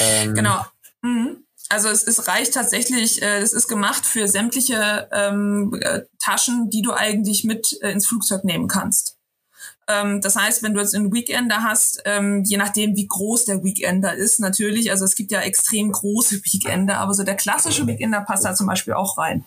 Ähm, 0.00 0.34
genau. 0.34 0.64
Mhm. 1.02 1.31
Also 1.72 1.88
es, 1.88 2.04
es 2.04 2.28
reicht 2.28 2.52
tatsächlich, 2.52 3.22
äh, 3.22 3.38
es 3.38 3.54
ist 3.54 3.66
gemacht 3.66 4.04
für 4.04 4.28
sämtliche 4.28 5.08
ähm, 5.10 5.74
äh, 5.80 6.02
Taschen, 6.18 6.68
die 6.68 6.82
du 6.82 6.92
eigentlich 6.92 7.44
mit 7.44 7.78
äh, 7.80 7.90
ins 7.92 8.06
Flugzeug 8.06 8.44
nehmen 8.44 8.68
kannst. 8.68 9.16
Ähm, 9.88 10.20
das 10.20 10.36
heißt, 10.36 10.62
wenn 10.62 10.74
du 10.74 10.80
jetzt 10.80 10.94
einen 10.94 11.14
Weekender 11.14 11.62
hast, 11.62 12.02
ähm, 12.04 12.44
je 12.44 12.58
nachdem, 12.58 12.94
wie 12.94 13.06
groß 13.06 13.46
der 13.46 13.64
Weekender 13.64 14.14
ist, 14.14 14.38
natürlich, 14.38 14.90
also 14.90 15.06
es 15.06 15.14
gibt 15.14 15.30
ja 15.30 15.40
extrem 15.40 15.90
große 15.90 16.42
Weekender, 16.44 16.98
aber 16.98 17.14
so 17.14 17.22
der 17.22 17.36
klassische 17.36 17.86
Weekender 17.86 18.20
passt 18.20 18.44
da 18.44 18.54
zum 18.54 18.66
Beispiel 18.66 18.92
auch 18.92 19.16
rein. 19.16 19.46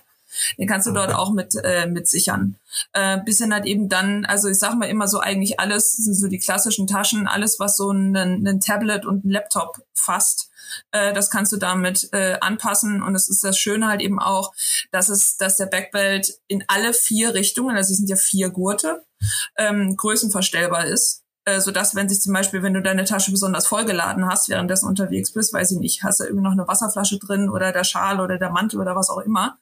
Den 0.58 0.67
kannst 0.67 0.88
du 0.88 0.94
dort 0.94 1.13
auch 1.13 1.32
mit, 1.32 1.53
äh, 1.63 1.86
mit 1.86 2.08
sichern. 2.08 2.55
Äh, 2.94 3.20
bis 3.24 3.38
hin 3.38 3.53
halt 3.53 3.67
eben 3.67 3.88
dann, 3.88 4.25
also 4.25 4.50
ich 4.50 4.58
sag 4.58 4.74
mal 4.74 4.89
immer 4.89 5.08
so 5.08 5.20
eigentlich 5.20 5.60
alles, 5.60 5.91
sind 5.91 6.15
so 6.15 6.27
die 6.27 6.39
klassischen 6.39 6.88
Taschen, 6.88 7.27
alles, 7.27 7.60
was 7.60 7.77
so 7.77 7.91
ein, 7.91 8.15
ein 8.15 8.60
Tablet 8.62 9.05
und 9.05 9.25
ein 9.25 9.29
Laptop 9.29 9.77
fasst, 9.94 10.50
äh, 10.91 11.13
das 11.13 11.29
kannst 11.29 11.51
du 11.51 11.58
damit 11.58 12.10
äh, 12.13 12.38
anpassen. 12.41 13.03
Und 13.03 13.15
es 13.15 13.29
ist 13.29 13.44
das 13.44 13.58
Schöne 13.58 13.88
halt 13.88 14.01
eben 14.01 14.20
auch, 14.20 14.53
dass 14.91 15.10
es, 15.10 15.38
dass 15.38 15.58
der 15.58 15.67
Backbelt 15.67 16.39
in 16.48 16.63
alle 16.67 16.94
vier 16.94 17.34
Richtungen, 17.34 17.75
also 17.75 17.91
es 17.91 17.98
sind 17.98 18.10
ja 18.10 18.15
vier 18.15 18.50
Gurte, 18.50 19.05
ähm, 19.58 19.96
größenverstellbar 19.98 20.86
ist. 20.86 21.24
äh, 21.46 21.62
sodass, 21.62 21.96
wenn 21.96 22.10
sich 22.10 22.22
zum 22.22 22.34
Beispiel, 22.34 22.63
wenn 22.63 22.74
du 22.74 22.82
deine 22.82 23.05
Tasche 23.05 23.32
besonders 23.32 23.67
vollgeladen 23.67 24.27
hast, 24.27 24.50
währenddessen 24.50 24.88
unterwegs 24.88 25.32
bist, 25.32 25.53
weiß 25.53 25.72
ich 25.72 25.79
nicht, 25.79 26.03
hast 26.03 26.20
du 26.20 26.24
irgendwie 26.24 26.44
noch 26.44 26.53
eine 26.53 26.67
Wasserflasche 26.67 27.20
drin 27.20 27.50
oder 27.50 27.72
der 27.72 27.84
Schal 27.84 28.20
oder 28.20 28.38
der 28.39 28.50
Mantel 28.50 28.79
oder 28.82 28.96
was 28.96 29.10
auch 29.10 29.20
immer, 29.20 29.58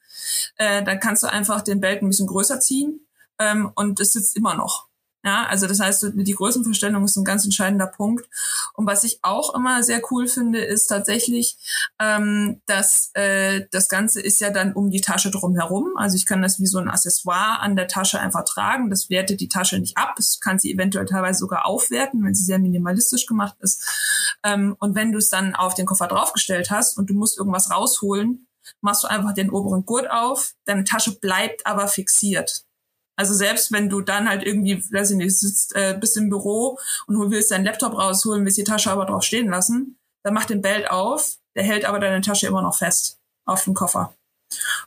äh, 0.56 0.82
dann 0.82 0.98
kannst 0.98 1.22
du 1.22 1.26
einfach 1.26 1.60
den 1.60 1.80
Belt 1.80 2.02
ein 2.02 2.08
bisschen 2.08 2.26
größer 2.26 2.58
ziehen 2.60 3.06
ähm, 3.38 3.70
und 3.74 4.00
es 4.00 4.12
sitzt 4.14 4.36
immer 4.36 4.54
noch. 4.54 4.88
Ja, 5.24 5.46
also 5.46 5.66
das 5.66 5.80
heißt, 5.80 6.12
die 6.14 6.34
Größenverstellung 6.34 7.02
ist 7.04 7.16
ein 7.16 7.24
ganz 7.24 7.46
entscheidender 7.46 7.86
Punkt. 7.86 8.28
Und 8.74 8.86
was 8.86 9.04
ich 9.04 9.20
auch 9.22 9.54
immer 9.54 9.82
sehr 9.82 10.02
cool 10.10 10.26
finde, 10.26 10.58
ist 10.58 10.88
tatsächlich, 10.88 11.56
ähm, 11.98 12.60
dass 12.66 13.10
äh, 13.14 13.62
das 13.70 13.88
Ganze 13.88 14.20
ist 14.20 14.40
ja 14.42 14.50
dann 14.50 14.74
um 14.74 14.90
die 14.90 15.00
Tasche 15.00 15.30
drumherum. 15.30 15.96
Also 15.96 16.16
ich 16.16 16.26
kann 16.26 16.42
das 16.42 16.60
wie 16.60 16.66
so 16.66 16.76
ein 16.76 16.90
Accessoire 16.90 17.60
an 17.60 17.74
der 17.74 17.88
Tasche 17.88 18.20
einfach 18.20 18.44
tragen. 18.44 18.90
Das 18.90 19.08
wertet 19.08 19.40
die 19.40 19.48
Tasche 19.48 19.78
nicht 19.78 19.96
ab. 19.96 20.16
Es 20.18 20.40
kann 20.40 20.58
sie 20.58 20.70
eventuell 20.70 21.06
teilweise 21.06 21.38
sogar 21.38 21.64
aufwerten, 21.64 22.22
wenn 22.22 22.34
sie 22.34 22.44
sehr 22.44 22.58
minimalistisch 22.58 23.24
gemacht 23.24 23.56
ist. 23.60 23.82
Ähm, 24.42 24.76
und 24.78 24.94
wenn 24.94 25.10
du 25.10 25.16
es 25.16 25.30
dann 25.30 25.54
auf 25.54 25.72
den 25.72 25.86
Koffer 25.86 26.06
draufgestellt 26.06 26.70
hast 26.70 26.98
und 26.98 27.08
du 27.08 27.14
musst 27.14 27.38
irgendwas 27.38 27.70
rausholen, 27.70 28.46
machst 28.82 29.04
du 29.04 29.08
einfach 29.08 29.32
den 29.32 29.50
oberen 29.50 29.86
Gurt 29.86 30.10
auf. 30.10 30.52
Deine 30.66 30.84
Tasche 30.84 31.18
bleibt 31.18 31.66
aber 31.66 31.88
fixiert. 31.88 32.66
Also 33.16 33.34
selbst 33.34 33.72
wenn 33.72 33.88
du 33.88 34.00
dann 34.00 34.28
halt 34.28 34.44
irgendwie, 34.44 34.82
weiß 34.92 35.12
ich 35.12 35.16
nicht, 35.16 35.38
sitzt, 35.38 35.74
äh, 35.76 35.96
bist 35.98 36.16
im 36.16 36.28
Büro 36.28 36.78
und 37.06 37.14
du 37.14 37.30
willst 37.30 37.50
deinen 37.50 37.64
Laptop 37.64 37.94
rausholen, 37.94 38.44
willst 38.44 38.58
die 38.58 38.64
Tasche 38.64 38.90
aber 38.90 39.06
drauf 39.06 39.22
stehen 39.22 39.48
lassen, 39.48 39.98
dann 40.24 40.34
mach 40.34 40.46
den 40.46 40.62
Belt 40.62 40.90
auf, 40.90 41.36
der 41.54 41.64
hält 41.64 41.84
aber 41.84 42.00
deine 42.00 42.20
Tasche 42.20 42.46
immer 42.46 42.62
noch 42.62 42.76
fest 42.76 43.18
auf 43.46 43.64
dem 43.64 43.74
Koffer. 43.74 44.14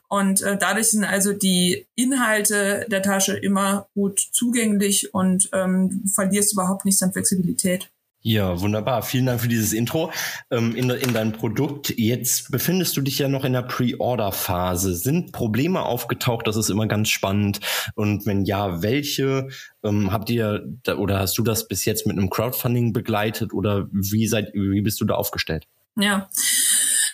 Und 0.08 0.42
äh, 0.42 0.56
dadurch 0.56 0.90
sind 0.90 1.04
also 1.04 1.32
die 1.32 1.86
Inhalte 1.94 2.86
der 2.88 3.02
Tasche 3.02 3.36
immer 3.36 3.88
gut 3.94 4.18
zugänglich 4.32 5.12
und 5.14 5.48
ähm, 5.52 6.04
verlierst 6.12 6.52
überhaupt 6.52 6.84
nichts 6.84 7.02
an 7.02 7.12
Flexibilität. 7.12 7.90
Ja, 8.20 8.60
wunderbar. 8.60 9.02
Vielen 9.02 9.26
Dank 9.26 9.40
für 9.40 9.48
dieses 9.48 9.72
Intro 9.72 10.12
ähm, 10.50 10.74
in, 10.74 10.90
in 10.90 11.14
dein 11.14 11.32
Produkt. 11.32 11.96
Jetzt 11.96 12.50
befindest 12.50 12.96
du 12.96 13.00
dich 13.00 13.18
ja 13.18 13.28
noch 13.28 13.44
in 13.44 13.52
der 13.52 13.62
Pre-Order-Phase. 13.62 14.96
Sind 14.96 15.30
Probleme 15.32 15.82
aufgetaucht? 15.82 16.46
Das 16.48 16.56
ist 16.56 16.68
immer 16.68 16.88
ganz 16.88 17.10
spannend. 17.10 17.60
Und 17.94 18.26
wenn 18.26 18.44
ja, 18.44 18.82
welche? 18.82 19.48
Ähm, 19.84 20.10
habt 20.10 20.30
ihr 20.30 20.64
da, 20.82 20.96
oder 20.96 21.20
hast 21.20 21.38
du 21.38 21.44
das 21.44 21.68
bis 21.68 21.84
jetzt 21.84 22.06
mit 22.06 22.18
einem 22.18 22.28
Crowdfunding 22.28 22.92
begleitet 22.92 23.54
oder 23.54 23.86
wie 23.92 24.26
seid 24.26 24.50
wie 24.52 24.82
bist 24.82 25.00
du 25.00 25.04
da 25.04 25.14
aufgestellt? 25.14 25.66
Ja, 25.96 26.28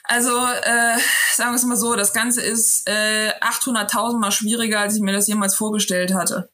also 0.05 0.31
äh, 0.31 0.99
sagen 1.33 1.53
wir 1.53 1.57
es 1.57 1.65
mal 1.65 1.77
so, 1.77 1.97
das 1.97 2.15
Ganze 2.15 2.41
ist 2.41 2.89
äh, 2.89 3.31
800.000 3.41 4.19
Mal 4.19 4.33
schwieriger, 4.33 4.81
als 4.81 4.97
ich 4.97 5.03
mir 5.03 5.13
das 5.13 5.29
jemals 5.29 5.55
vorgestellt 5.55 6.15
hatte. 6.15 6.51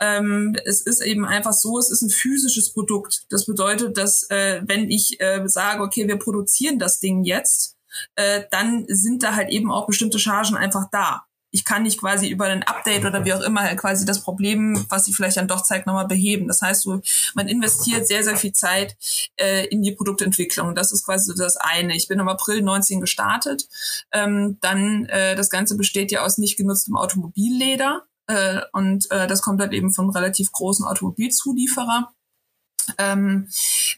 Ähm, 0.00 0.56
es 0.64 0.80
ist 0.82 1.00
eben 1.02 1.24
einfach 1.24 1.52
so, 1.52 1.78
es 1.78 1.90
ist 1.90 2.02
ein 2.02 2.10
physisches 2.10 2.72
Produkt. 2.72 3.24
Das 3.30 3.46
bedeutet, 3.46 3.96
dass 3.98 4.28
äh, 4.30 4.62
wenn 4.64 4.90
ich 4.90 5.20
äh, 5.20 5.42
sage, 5.46 5.82
okay, 5.82 6.08
wir 6.08 6.18
produzieren 6.18 6.78
das 6.78 7.00
Ding 7.00 7.24
jetzt, 7.24 7.76
äh, 8.16 8.42
dann 8.50 8.86
sind 8.88 9.22
da 9.22 9.34
halt 9.34 9.50
eben 9.50 9.70
auch 9.70 9.86
bestimmte 9.86 10.18
Chargen 10.18 10.56
einfach 10.56 10.88
da 10.90 11.24
ich 11.54 11.64
kann 11.64 11.84
nicht 11.84 12.00
quasi 12.00 12.28
über 12.28 12.46
ein 12.46 12.64
Update 12.64 13.04
oder 13.04 13.24
wie 13.24 13.32
auch 13.32 13.40
immer 13.40 13.62
halt 13.62 13.78
quasi 13.78 14.04
das 14.04 14.20
Problem, 14.20 14.84
was 14.88 15.04
sie 15.04 15.14
vielleicht 15.14 15.36
dann 15.36 15.46
doch 15.46 15.62
zeigt, 15.62 15.86
nochmal 15.86 16.08
beheben. 16.08 16.48
Das 16.48 16.60
heißt, 16.60 16.82
so, 16.82 17.00
man 17.34 17.46
investiert 17.46 18.08
sehr, 18.08 18.24
sehr 18.24 18.36
viel 18.36 18.52
Zeit 18.52 18.96
äh, 19.36 19.64
in 19.68 19.80
die 19.80 19.92
Produktentwicklung. 19.92 20.74
Das 20.74 20.90
ist 20.90 21.04
quasi 21.04 21.30
so 21.30 21.34
das 21.40 21.56
eine. 21.56 21.94
Ich 21.94 22.08
bin 22.08 22.18
im 22.18 22.26
April 22.26 22.60
19 22.60 23.00
gestartet. 23.00 23.68
Ähm, 24.10 24.58
dann, 24.62 25.06
äh, 25.06 25.36
das 25.36 25.48
Ganze 25.48 25.76
besteht 25.76 26.10
ja 26.10 26.24
aus 26.24 26.38
nicht 26.38 26.56
genutztem 26.56 26.96
Automobilleder. 26.96 28.02
Äh, 28.26 28.60
und 28.72 29.10
äh, 29.10 29.26
das 29.26 29.42
kommt 29.42 29.60
dann 29.60 29.72
eben 29.72 29.92
von 29.92 30.10
relativ 30.10 30.52
großen 30.52 30.84
Automobilzulieferer 30.84 32.12
ähm, 32.98 33.48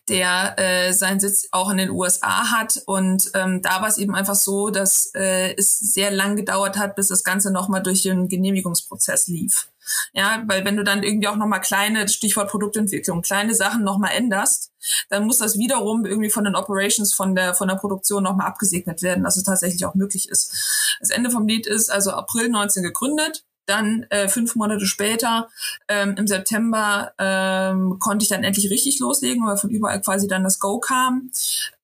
der 0.08 0.54
äh, 0.58 0.92
seinen 0.92 1.20
Sitz 1.20 1.48
auch 1.50 1.70
in 1.70 1.78
den 1.78 1.90
USA 1.90 2.50
hat. 2.50 2.82
Und 2.86 3.30
ähm, 3.34 3.62
da 3.62 3.80
war 3.80 3.88
es 3.88 3.98
eben 3.98 4.14
einfach 4.14 4.34
so, 4.34 4.70
dass 4.70 5.10
äh, 5.14 5.54
es 5.56 5.78
sehr 5.78 6.10
lang 6.10 6.36
gedauert 6.36 6.78
hat, 6.78 6.96
bis 6.96 7.08
das 7.08 7.24
Ganze 7.24 7.52
nochmal 7.52 7.82
durch 7.82 8.02
den 8.02 8.28
Genehmigungsprozess 8.28 9.28
lief. 9.28 9.68
Ja, 10.12 10.42
weil 10.46 10.64
wenn 10.64 10.76
du 10.76 10.82
dann 10.82 11.04
irgendwie 11.04 11.28
auch 11.28 11.36
nochmal 11.36 11.60
kleine, 11.60 12.08
Stichwort 12.08 12.50
Produktentwicklung, 12.50 13.22
kleine 13.22 13.54
Sachen 13.54 13.84
nochmal 13.84 14.12
änderst, 14.14 14.72
dann 15.10 15.26
muss 15.26 15.38
das 15.38 15.58
wiederum 15.58 16.04
irgendwie 16.04 16.30
von 16.30 16.42
den 16.42 16.56
Operations, 16.56 17.14
von 17.14 17.36
der, 17.36 17.54
von 17.54 17.68
der 17.68 17.76
Produktion 17.76 18.24
nochmal 18.24 18.48
abgesegnet 18.48 19.02
werden, 19.02 19.22
dass 19.22 19.36
es 19.36 19.44
tatsächlich 19.44 19.84
auch 19.86 19.94
möglich 19.94 20.28
ist. 20.28 20.96
Das 21.00 21.10
Ende 21.10 21.30
vom 21.30 21.46
Lied 21.46 21.68
ist 21.68 21.88
also 21.90 22.10
April 22.10 22.48
19 22.48 22.82
gegründet, 22.82 23.44
dann 23.66 24.06
äh, 24.10 24.28
fünf 24.28 24.54
Monate 24.54 24.86
später, 24.86 25.48
ähm, 25.88 26.14
im 26.16 26.26
September, 26.26 27.12
ähm, 27.18 27.98
konnte 27.98 28.22
ich 28.22 28.28
dann 28.28 28.44
endlich 28.44 28.70
richtig 28.70 28.98
loslegen, 29.00 29.46
weil 29.46 29.56
von 29.56 29.70
überall 29.70 30.00
quasi 30.00 30.28
dann 30.28 30.44
das 30.44 30.58
Go 30.58 30.78
kam. 30.78 31.30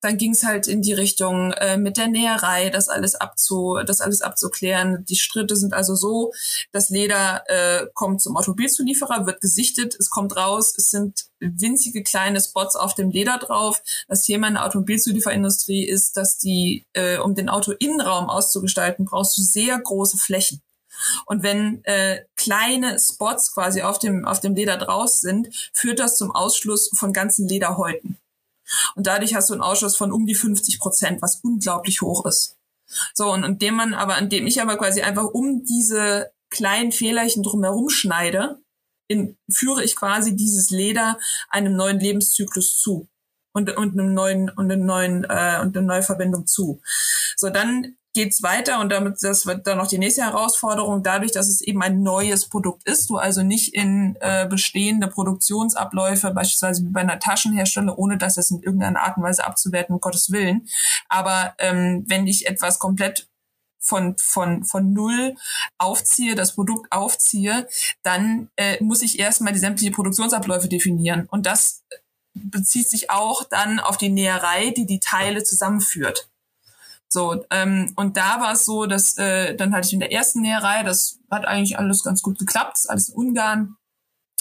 Dann 0.01 0.17
ging 0.17 0.33
es 0.33 0.45
halt 0.45 0.67
in 0.67 0.83
die 0.83 0.93
Richtung 0.93 1.53
äh, 1.53 1.77
mit 1.77 1.97
der 1.97 2.09
Näherei, 2.09 2.71
das 2.71 2.89
alles 2.89 3.15
abzu, 3.15 3.79
das 3.87 4.01
alles 4.01 4.21
abzuklären. 4.21 5.05
Die 5.09 5.17
Schritte 5.17 5.57
sind 5.57 5.75
also 5.75 5.95
so: 5.95 6.33
Das 6.73 6.89
Leder 6.89 7.45
äh, 7.47 7.87
kommt 7.95 8.21
zum 8.21 8.37
Automobilzulieferer, 8.37 9.27
wird 9.27 9.41
gesichtet, 9.41 9.95
es 9.99 10.11
kommt 10.11 10.37
raus, 10.37 10.75
es 10.77 10.91
sind 10.91 11.27
winzige 11.39 12.03
kleine 12.03 12.41
Spots 12.41 12.77
auf 12.77 12.95
dem 12.95 13.11
Leder 13.11 13.39
drauf. 13.39 13.83
Das 14.09 14.23
Thema 14.23 14.49
in 14.49 14.55
der 14.55 14.65
Automobilzulieferindustrie 14.65 15.85
ist, 15.85 16.17
dass 16.17 16.39
die, 16.39 16.85
äh, 16.93 17.19
um 17.19 17.35
den 17.35 17.49
Autoinnenraum 17.49 18.29
auszugestalten, 18.29 19.05
brauchst 19.05 19.37
du 19.39 19.43
sehr 19.43 19.79
große 19.79 20.19
Flächen. 20.19 20.63
Und 21.27 21.43
wenn 21.43 21.85
äh, 21.85 22.25
kleine 22.37 22.99
Spots 22.99 23.53
quasi 23.53 23.83
auf 23.83 23.99
dem, 23.99 24.25
auf 24.25 24.41
dem 24.41 24.55
Leder 24.55 24.77
draus 24.77 25.21
sind, 25.21 25.49
führt 25.73 25.99
das 25.99 26.17
zum 26.17 26.31
Ausschluss 26.31 26.91
von 26.95 27.13
ganzen 27.13 27.49
Lederhäuten. 27.49 28.19
Und 28.95 29.07
dadurch 29.07 29.35
hast 29.35 29.51
du 29.51 29.55
einen 29.55 29.63
Ausschuss 29.63 29.97
von 29.97 30.13
um 30.13 30.27
die 30.27 30.35
50 30.35 30.79
Prozent, 30.79 31.23
was 31.23 31.41
unglaublich 31.43 32.01
hoch 32.01 32.25
ist. 32.27 32.57
So, 33.15 33.33
und 33.33 33.45
indem 33.45 33.75
man 33.75 33.95
aber, 33.95 34.19
indem 34.19 34.47
ich 34.47 34.61
aber 34.61 34.77
quasi 34.77 35.03
einfach 35.03 35.25
um 35.25 35.65
diese 35.65 36.31
kleinen 36.51 36.93
Fehlerchen 36.93 37.43
drumherum 37.43 37.89
schneide, 37.89 38.61
in, 39.09 39.37
führe 39.51 39.83
ich 39.85 39.97
quasi 39.97 40.37
dieses 40.37 40.71
Leder 40.71 41.19
einem 41.49 41.77
neuen 41.77 42.01
Lebenszyklus 42.01 42.79
zu 42.79 43.09
und, 43.53 43.71
und 43.77 43.99
einem 43.99 44.15
neuen 44.15 44.51
und 44.51 44.71
einem 44.71 44.87
neuen 44.87 45.25
äh, 45.25 45.59
und 45.61 45.77
eine 45.77 45.87
neue 45.87 46.03
Verbindung 46.03 46.47
zu. 46.47 46.81
So 47.37 47.51
dann 47.51 47.97
geht's 48.15 48.43
weiter 48.43 48.81
und 48.81 48.91
damit 48.91 49.23
das 49.23 49.47
wird 49.47 49.67
dann 49.67 49.79
noch 49.79 49.87
die 49.87 49.99
nächste 49.99 50.23
Herausforderung 50.23 51.03
dadurch, 51.03 51.33
dass 51.33 51.49
es 51.49 51.61
eben 51.61 51.83
ein 51.83 52.03
neues 52.03 52.49
Produkt 52.49 52.87
ist, 52.87 53.09
du 53.09 53.17
also 53.17 53.43
nicht 53.43 53.75
in 53.75 54.17
äh, 54.21 54.47
bestehende 54.47 55.09
Produktionsabläufe 55.09 56.31
beispielsweise 56.33 56.83
wie 56.83 56.91
bei 56.91 57.01
einer 57.01 57.19
Taschenhersteller, 57.19 57.99
ohne 57.99 58.19
dass 58.19 58.37
es 58.37 58.51
in 58.51 58.61
irgendeiner 58.63 59.01
Art 59.01 59.17
und 59.17 59.23
Weise 59.23 59.45
abzuwerten, 59.45 59.95
um 59.95 60.01
Gottes 60.01 60.31
Willen. 60.31 60.69
Aber 61.09 61.55
ähm, 61.59 62.05
wenn 62.07 62.27
ich 62.27 62.47
etwas 62.47 62.79
komplett 62.79 63.29
von, 63.79 64.17
von, 64.19 64.65
von 64.65 64.93
null 64.93 65.35
aufziehe, 65.79 66.35
das 66.35 66.55
Produkt 66.55 66.93
aufziehe, 66.93 67.67
dann 68.03 68.49
äh, 68.57 68.83
muss 68.83 69.03
ich 69.03 69.19
erstmal 69.19 69.53
die 69.53 69.59
sämtlichen 69.59 69.95
Produktionsabläufe 69.95 70.69
definieren. 70.69 71.27
Und 71.31 71.47
das 71.47 71.83
bezieht 72.35 72.89
sich 72.89 73.11
auch 73.11 73.45
dann 73.45 73.81
auf 73.81 73.97
die 73.97 74.09
Näherei, 74.09 74.71
die 74.71 74.87
die 74.87 75.01
Teile 75.01 75.43
zusammenführt. 75.43 76.32
So, 77.13 77.45
ähm, 77.51 77.93
und 77.97 78.17
da 78.17 78.41
war 78.41 78.53
es 78.53 78.65
so, 78.65 78.87
dass 78.87 79.19
äh, 79.19 79.55
dann 79.55 79.75
hatte 79.75 79.87
ich 79.87 79.93
in 79.93 80.01
der 80.01 80.13
ersten 80.13 80.41
Näherei, 80.41 80.83
das 80.83 81.19
hat 81.31 81.47
eigentlich 81.47 81.79
alles 81.79 82.03
ganz 82.03 82.23
gut 82.23 82.39
geklappt, 82.39 82.79
alles 82.89 83.11
in 83.11 83.17
Ungarn, 83.17 83.77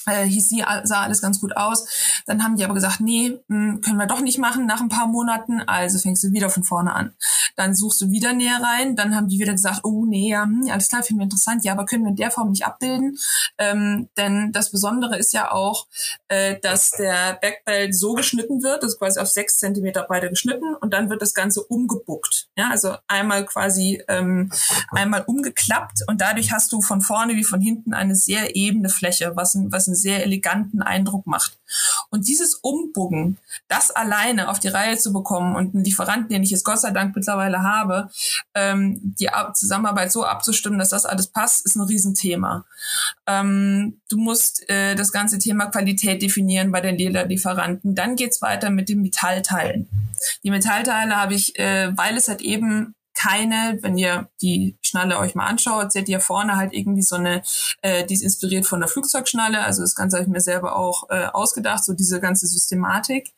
äh, 0.08 0.25
hieß 0.25 0.50
sie, 0.50 0.63
sah 0.84 1.01
alles 1.01 1.22
ganz 1.22 1.39
gut 1.39 1.55
aus. 1.55 2.24
Dann 2.25 2.43
haben 2.43 2.55
die 2.55 2.63
aber 2.63 2.74
gesagt, 2.74 3.00
nee, 3.01 3.39
mh, 3.48 3.74
hm, 3.74 3.81
können 3.81 3.98
wir 3.98 4.08
doch 4.08 4.22
nicht 4.22 4.39
machen 4.39 4.65
nach 4.65 4.81
ein 4.81 4.89
paar 4.89 5.08
Monaten. 5.08 5.62
Also 5.62 6.00
fängst 6.00 6.24
du 6.24 6.31
wieder 6.31 6.50
von 6.50 6.63
vorne 6.63 6.93
an. 6.93 7.13
Dann 7.55 7.75
suchst 7.75 8.01
du 8.01 8.12
wieder 8.12 8.34
näher 8.34 8.62
rein. 8.62 8.96
Dann 8.96 9.15
haben 9.15 9.27
die 9.27 9.39
wieder 9.39 9.53
gesagt, 9.53 9.81
oh 9.84 10.05
nee, 10.05 10.29
ja, 10.29 10.43
hm, 10.43 10.67
alles 10.72 10.89
klar, 10.89 11.03
finden 11.03 11.22
wir 11.22 11.25
interessant. 11.25 11.63
Ja, 11.63 11.74
aber 11.74 11.86
können 11.86 12.03
wir 12.03 12.10
in 12.10 12.15
der 12.15 12.31
Form 12.31 12.51
nicht 12.51 12.65
abbilden. 12.65 13.17
Ähm, 13.58 14.10
denn 14.17 14.51
das 14.51 14.72
Besondere 14.72 15.17
ist 15.17 15.34
ja 15.34 15.51
auch, 15.51 15.88
äh, 16.27 16.60
dass 16.62 16.91
der 16.91 17.38
Backbelt 17.41 17.96
so 17.96 18.13
geschnitten 18.13 18.63
wird, 18.63 18.84
das 18.84 18.93
ist 18.93 19.00
quasi 19.00 19.20
auf 19.20 19.27
sechs 19.27 19.58
Zentimeter 19.58 20.03
Breite 20.03 20.29
geschnitten 20.29 20.75
und 20.75 20.93
dann 20.93 21.10
wird 21.10 21.22
das 21.22 21.34
Ganze 21.34 21.63
umgebuckt. 21.63 22.48
Ja, 22.55 22.70
also 22.70 22.96
einmal 23.08 23.46
quasi 23.46 24.03
ähm, 24.08 24.51
einmal 24.91 25.24
umgeklappt 25.25 26.00
und 26.08 26.22
dadurch 26.22 26.51
hast 26.51 26.72
du 26.72 26.81
von 26.81 27.01
vorne 27.01 27.36
wie 27.36 27.43
von 27.43 27.62
hinten 27.62 27.93
eine 27.93 28.15
sehr 28.15 28.55
ebene 28.55 28.89
Fläche, 28.89 29.36
was 29.36 29.58
was 29.70 29.88
einen 29.91 29.95
sehr 29.95 30.24
eleganten 30.24 30.81
Eindruck 30.81 31.27
macht. 31.27 31.57
Und 32.10 32.27
dieses 32.27 32.55
Umbuggen, 32.55 33.38
das 33.67 33.91
alleine 33.91 34.50
auf 34.50 34.60
die 34.60 34.69
Reihe 34.69 34.98
zu 34.98 35.13
bekommen 35.13 35.55
und 35.55 35.75
einen 35.75 35.83
Lieferanten, 35.83 36.29
den 36.29 36.43
ich 36.43 36.51
jetzt 36.51 36.65
Gott 36.65 36.79
sei 36.79 36.91
Dank 36.91 37.15
mittlerweile 37.15 37.63
habe, 37.63 38.10
ähm, 38.55 39.00
die 39.01 39.29
Zusammenarbeit 39.53 40.12
so 40.12 40.25
abzustimmen, 40.25 40.79
dass 40.79 40.89
das 40.89 41.05
alles 41.05 41.27
passt, 41.27 41.65
ist 41.65 41.75
ein 41.75 41.81
Riesenthema. 41.81 42.65
Ähm, 43.27 44.00
du 44.10 44.17
musst 44.17 44.67
äh, 44.69 44.95
das 44.95 45.12
ganze 45.12 45.39
Thema 45.39 45.67
Qualität 45.67 46.21
definieren 46.21 46.71
bei 46.71 46.81
den 46.81 46.98
Lederlieferanten. 46.98 47.95
Dann 47.95 48.15
geht's 48.15 48.41
weiter 48.41 48.69
mit 48.69 48.89
den 48.89 49.01
Metallteilen. 49.01 49.88
Die 50.43 50.51
Metallteile 50.51 51.15
habe 51.15 51.33
ich, 51.33 51.57
äh, 51.60 51.95
weil 51.98 52.17
es 52.17 52.27
halt 52.27 52.41
eben 52.41 52.95
keine, 53.13 53.77
wenn 53.81 53.98
ihr 53.98 54.29
die 54.41 54.75
Schnalle 54.91 55.17
euch 55.19 55.36
mal 55.36 55.45
anschaut, 55.45 55.91
seht 55.91 56.10
ihr 56.10 56.19
vorne 56.19 56.57
halt 56.57 56.74
irgendwie 56.74 57.01
so 57.01 57.15
eine, 57.15 57.41
äh, 57.81 58.05
die 58.05 58.13
ist 58.13 58.21
inspiriert 58.21 58.65
von 58.65 58.79
der 58.79 58.89
Flugzeugschnalle. 58.89 59.63
Also 59.63 59.81
das 59.81 59.95
Ganze 59.95 60.17
habe 60.17 60.25
ich 60.25 60.31
mir 60.31 60.41
selber 60.41 60.75
auch 60.75 61.10
äh, 61.10 61.25
ausgedacht, 61.27 61.83
so 61.83 61.93
diese 61.93 62.19
ganze 62.19 62.48
Systematik. 62.48 63.33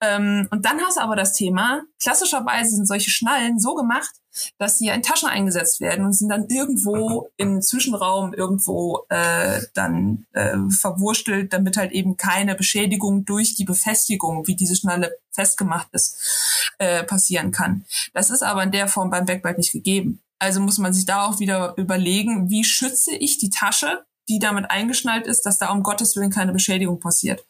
Ähm, 0.00 0.48
und 0.50 0.64
dann 0.64 0.80
hast 0.80 0.96
du 0.96 1.00
aber 1.00 1.16
das 1.16 1.32
Thema, 1.32 1.82
klassischerweise 2.02 2.76
sind 2.76 2.86
solche 2.86 3.10
Schnallen 3.10 3.58
so 3.58 3.74
gemacht, 3.74 4.10
dass 4.58 4.78
sie 4.78 4.88
in 4.88 5.02
Taschen 5.02 5.28
eingesetzt 5.28 5.80
werden 5.80 6.04
und 6.04 6.12
sind 6.12 6.28
dann 6.28 6.46
irgendwo 6.48 7.30
im 7.36 7.62
Zwischenraum 7.62 8.34
irgendwo 8.34 9.04
äh, 9.08 9.62
dann 9.74 10.26
äh, 10.32 10.56
verwurstelt, 10.70 11.52
damit 11.52 11.76
halt 11.76 11.92
eben 11.92 12.16
keine 12.16 12.54
Beschädigung 12.54 13.24
durch 13.24 13.54
die 13.54 13.64
Befestigung, 13.64 14.46
wie 14.46 14.56
diese 14.56 14.76
Schnalle 14.76 15.12
festgemacht 15.32 15.88
ist, 15.92 16.72
äh, 16.78 17.04
passieren 17.04 17.52
kann. 17.52 17.84
Das 18.12 18.30
ist 18.30 18.42
aber 18.42 18.62
in 18.64 18.72
der 18.72 18.88
Form 18.88 19.10
beim 19.10 19.24
Backbite 19.24 19.58
nicht 19.58 19.72
gegeben. 19.72 20.20
Also 20.38 20.60
muss 20.60 20.78
man 20.78 20.92
sich 20.92 21.04
da 21.04 21.26
auch 21.26 21.40
wieder 21.40 21.74
überlegen, 21.76 22.50
wie 22.50 22.64
schütze 22.64 23.14
ich 23.14 23.38
die 23.38 23.50
Tasche, 23.50 24.04
die 24.28 24.38
damit 24.38 24.70
eingeschnallt 24.70 25.26
ist, 25.26 25.46
dass 25.46 25.58
da 25.58 25.70
um 25.70 25.82
Gottes 25.82 26.14
Willen 26.14 26.30
keine 26.30 26.52
Beschädigung 26.52 27.00
passiert. 27.00 27.44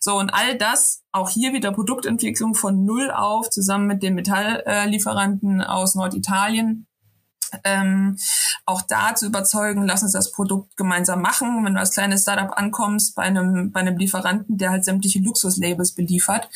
So, 0.00 0.18
und 0.18 0.30
all 0.30 0.56
das, 0.56 1.02
auch 1.10 1.28
hier 1.28 1.52
wieder 1.52 1.72
Produktentwicklung 1.72 2.54
von 2.54 2.84
Null 2.84 3.10
auf, 3.10 3.50
zusammen 3.50 3.86
mit 3.86 4.02
den 4.02 4.14
Metalllieferanten 4.14 5.62
aus 5.62 5.94
Norditalien, 5.94 6.86
ähm, 7.64 8.18
auch 8.66 8.82
da 8.82 9.14
zu 9.14 9.26
überzeugen, 9.26 9.86
lass 9.86 10.02
uns 10.02 10.12
das 10.12 10.32
Produkt 10.32 10.76
gemeinsam 10.76 11.20
machen. 11.20 11.64
Wenn 11.64 11.74
du 11.74 11.80
als 11.80 11.92
kleines 11.92 12.22
Startup 12.22 12.56
ankommst 12.56 13.14
bei 13.14 13.22
einem, 13.22 13.72
bei 13.72 13.80
einem 13.80 13.96
Lieferanten, 13.96 14.58
der 14.58 14.70
halt 14.70 14.84
sämtliche 14.84 15.20
Luxuslabels 15.20 15.92
beliefert, 15.92 16.48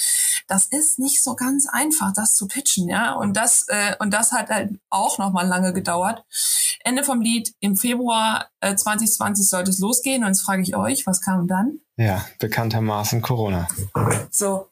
das 0.49 0.67
ist 0.67 0.99
nicht 0.99 1.23
so 1.23 1.35
ganz 1.35 1.67
einfach, 1.69 2.12
das 2.12 2.35
zu 2.35 2.47
pitchen, 2.49 2.88
ja. 2.88 3.12
Und 3.12 3.37
das, 3.37 3.67
äh, 3.69 3.97
und 3.99 4.12
das 4.12 4.33
hat 4.33 4.50
halt 4.50 4.79
auch 4.91 5.19
nochmal 5.19 5.47
lange 5.47 5.73
gedauert. 5.73 6.25
Ende 6.85 7.05
vom 7.05 7.21
Lied, 7.21 7.55
im 7.61 7.76
Februar 7.76 8.47
äh, 8.61 8.76
2020 8.76 9.49
sollte 9.49 9.71
es 9.71 9.79
losgehen. 9.79 10.23
Und 10.23 10.29
jetzt 10.29 10.43
frage 10.43 10.62
ich 10.62 10.76
euch, 10.76 11.07
was 11.07 11.21
kam 11.21 11.49
dann? 11.49 11.81
Ja, 11.99 12.26
bekanntermaßen 12.38 13.23
Corona. 13.23 13.69
So. 14.31 14.69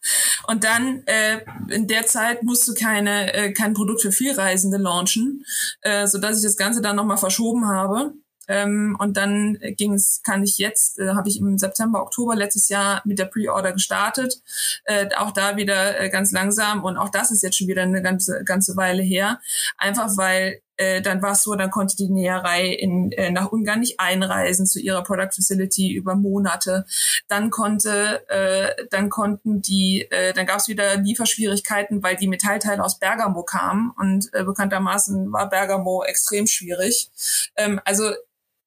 Und 0.47 0.62
dann 0.62 1.02
äh, 1.07 1.40
in 1.71 1.87
der 1.88 2.07
Zeit 2.07 2.43
musst 2.43 2.69
du 2.69 2.75
keine, 2.75 3.33
äh, 3.33 3.52
kein 3.52 3.73
Produkt 3.73 4.02
für 4.02 4.12
Vielreisende 4.12 4.76
launchen, 4.76 5.45
äh, 5.81 6.07
sodass 6.07 6.37
ich 6.37 6.43
das 6.45 6.59
Ganze 6.59 6.83
dann 6.83 6.97
nochmal 6.97 7.16
verschoben 7.16 7.66
habe. 7.66 8.12
Ähm, 8.47 8.95
und 8.99 9.16
dann 9.16 9.59
ging 9.76 9.95
es, 9.95 10.21
kann 10.23 10.43
ich 10.43 10.59
jetzt, 10.59 10.99
äh, 10.99 11.14
habe 11.14 11.31
ich 11.31 11.40
im 11.40 11.57
September, 11.57 12.02
Oktober 12.02 12.37
letztes 12.37 12.69
Jahr 12.69 13.00
mit 13.07 13.19
der 13.19 13.25
Pre-Order 13.25 13.73
gestartet. 13.73 14.43
Äh, 14.85 15.09
auch 15.16 15.31
da 15.31 15.57
wieder 15.57 15.99
äh, 15.99 16.11
ganz 16.11 16.31
langsam 16.33 16.85
und 16.85 16.99
auch 16.99 17.09
das 17.09 17.31
ist 17.31 17.43
jetzt 17.43 17.57
schon 17.57 17.69
wieder 17.69 17.83
eine 17.83 18.02
ganze, 18.02 18.45
ganze 18.45 18.76
Weile 18.76 19.02
her. 19.02 19.40
Einfach 19.78 20.16
weil 20.19 20.61
äh, 20.76 21.02
dann 21.02 21.23
war 21.23 21.33
es 21.33 21.43
so, 21.43 21.54
dann 21.54 21.71
konnte 21.71 21.97
die 21.97 22.09
Näherei 22.09 22.66
in, 22.66 23.12
äh, 23.12 23.31
nach 23.31 23.52
Ungarn 23.52 23.81
nicht 23.81 24.00
einreisen 24.00 24.66
zu 24.66 24.81
ihrer 24.81 25.02
Product 25.02 25.31
Facility 25.35 25.93
über 25.93 26.14
Monate. 26.14 26.85
Dann 27.28 27.50
konnte, 27.50 28.28
äh, 28.28 28.87
dann 28.90 29.11
konnten 29.11 29.62
die, 29.62 30.07
äh, 30.11 30.33
dann 30.33 30.47
gab 30.47 30.59
es 30.59 30.69
wieder 30.69 30.97
Lieferschwierigkeiten, 30.97 32.02
weil 32.02 32.16
die 32.16 32.28
Metallteile 32.28 32.83
aus 32.83 32.99
Bergamo 32.99 33.43
kamen 33.43 33.93
und 33.99 34.31
äh, 34.33 34.45
bekanntermaßen 34.45 35.33
war 35.33 35.49
Bergamo 35.49 36.04
extrem 36.04 36.47
schwierig. 36.47 37.11
Ähm, 37.57 37.81
also 37.85 38.11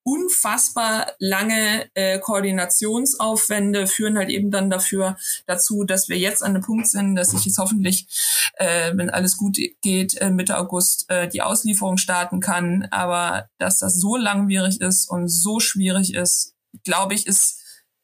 unfassbar 0.08 1.12
lange 1.20 1.90
äh, 1.94 2.18
Koordinationsaufwände 2.20 3.88
führen 3.88 4.18
halt 4.18 4.30
eben 4.30 4.52
dann 4.52 4.70
dafür 4.70 5.18
dazu, 5.48 5.84
dass 5.84 6.08
wir 6.08 6.18
jetzt 6.18 6.42
an 6.42 6.52
einem 6.52 6.64
Punkt 6.64 6.88
sind, 6.88 7.18
dass 7.18 7.34
ich 7.34 7.44
jetzt 7.44 7.58
hoffentlich, 7.58 8.08
äh, 8.54 8.94
wenn 8.96 9.10
alles 9.10 9.36
gut 9.36 9.58
geht, 9.82 10.16
äh, 10.22 10.30
Mitte 10.30 10.58
August 10.58 11.10
äh, 11.10 11.28
die 11.28 11.42
Auslieferung 11.42 11.98
starten 11.98 12.40
kann. 12.40 12.88
Aber 12.90 13.50
dass 13.58 13.80
das 13.80 13.96
so 13.96 14.16
langwierig 14.16 14.80
ist 14.80 15.10
und 15.10 15.28
so 15.28 15.60
schwierig 15.60 16.14
ist, 16.14 16.56
glaube 16.86 17.14
ich, 17.14 17.28
ist 17.28 17.62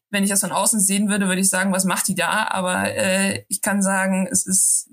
wenn 0.10 0.24
ich 0.24 0.30
das 0.30 0.42
von 0.42 0.52
außen 0.52 0.80
sehen 0.80 1.10
würde, 1.10 1.28
würde 1.28 1.42
ich 1.42 1.50
sagen, 1.50 1.72
was 1.72 1.86
macht 1.86 2.08
die 2.08 2.14
da? 2.16 2.48
Aber 2.50 2.94
äh, 2.94 3.46
ich 3.48 3.62
kann 3.62 3.82
sagen, 3.82 4.28
es 4.30 4.46
ist, 4.46 4.90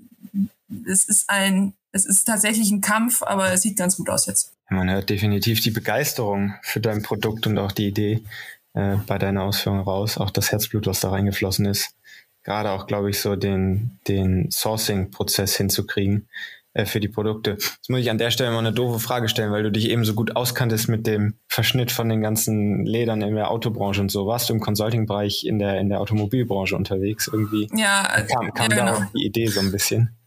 es 0.87 1.07
ist 1.07 1.29
ein, 1.29 1.75
es 1.91 2.05
ist 2.05 2.25
tatsächlich 2.25 2.71
ein 2.71 2.81
Kampf, 2.81 3.21
aber 3.23 3.51
es 3.51 3.61
sieht 3.61 3.77
ganz 3.77 3.97
gut 3.97 4.09
aus 4.09 4.25
jetzt. 4.25 4.53
Man 4.69 4.89
hört 4.89 5.09
definitiv 5.09 5.59
die 5.59 5.71
Begeisterung 5.71 6.55
für 6.61 6.79
dein 6.79 7.01
Produkt 7.01 7.45
und 7.47 7.57
auch 7.57 7.71
die 7.71 7.87
Idee 7.87 8.23
äh, 8.73 8.95
bei 9.05 9.17
deiner 9.17 9.43
Ausführung 9.43 9.81
raus, 9.81 10.17
auch 10.17 10.29
das 10.29 10.51
Herzblut, 10.51 10.87
was 10.87 11.01
da 11.01 11.09
reingeflossen 11.09 11.65
ist. 11.65 11.95
Gerade 12.43 12.71
auch, 12.71 12.87
glaube 12.87 13.09
ich, 13.09 13.19
so 13.19 13.35
den, 13.35 13.99
den 14.07 14.49
Sourcing-Prozess 14.49 15.57
hinzukriegen 15.57 16.29
äh, 16.73 16.85
für 16.85 17.01
die 17.01 17.09
Produkte. 17.09 17.51
Jetzt 17.51 17.89
muss 17.89 17.99
ich 17.99 18.09
an 18.09 18.17
der 18.17 18.31
Stelle 18.31 18.51
mal 18.51 18.59
eine 18.59 18.71
doofe 18.71 18.99
Frage 18.99 19.27
stellen, 19.27 19.51
weil 19.51 19.63
du 19.63 19.71
dich 19.71 19.89
eben 19.89 20.05
so 20.05 20.13
gut 20.13 20.37
auskanntest 20.37 20.87
mit 20.87 21.05
dem 21.05 21.35
Verschnitt 21.49 21.91
von 21.91 22.07
den 22.07 22.21
ganzen 22.21 22.85
Ledern 22.85 23.21
in 23.21 23.35
der 23.35 23.51
Autobranche 23.51 23.99
und 23.99 24.09
so. 24.09 24.25
Warst 24.25 24.49
du 24.49 24.53
im 24.53 24.61
Consulting-Bereich 24.61 25.43
in 25.45 25.59
der, 25.59 25.79
in 25.81 25.89
der 25.89 25.99
Automobilbranche 25.99 26.75
unterwegs 26.75 27.29
irgendwie? 27.31 27.69
Ja, 27.75 28.23
kam, 28.31 28.53
kam 28.53 28.71
ja, 28.71 28.77
da 28.77 28.85
genau. 28.85 28.93
auch 28.93 29.11
die 29.13 29.25
Idee 29.25 29.47
so 29.47 29.59
ein 29.59 29.71
bisschen? 29.71 30.17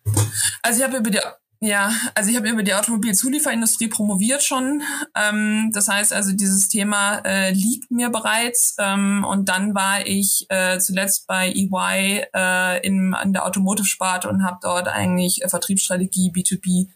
Also 0.62 0.80
ich 0.80 0.86
habe 0.86 0.98
über 0.98 1.10
die 1.10 1.20
ja, 1.64 1.92
also 2.14 2.30
ich 2.30 2.36
habe 2.36 2.48
über 2.48 2.62
die 2.62 2.74
Automobilzulieferindustrie 2.74 3.88
promoviert 3.88 4.42
schon. 4.42 4.82
Ähm, 5.14 5.70
das 5.72 5.88
heißt 5.88 6.12
also, 6.12 6.32
dieses 6.32 6.68
Thema 6.68 7.18
äh, 7.24 7.52
liegt 7.52 7.90
mir 7.90 8.10
bereits. 8.10 8.76
Ähm, 8.78 9.24
und 9.28 9.48
dann 9.48 9.74
war 9.74 10.06
ich 10.06 10.46
äh, 10.50 10.78
zuletzt 10.78 11.26
bei 11.26 11.50
EY 11.50 12.26
äh, 12.34 12.86
in, 12.86 13.16
in 13.22 13.32
der 13.32 13.46
Automotive-Sparte 13.46 14.28
und 14.28 14.44
habe 14.44 14.58
dort 14.62 14.88
eigentlich 14.88 15.42
äh, 15.42 15.48
Vertriebsstrategie 15.48 16.30
B2B 16.30 16.88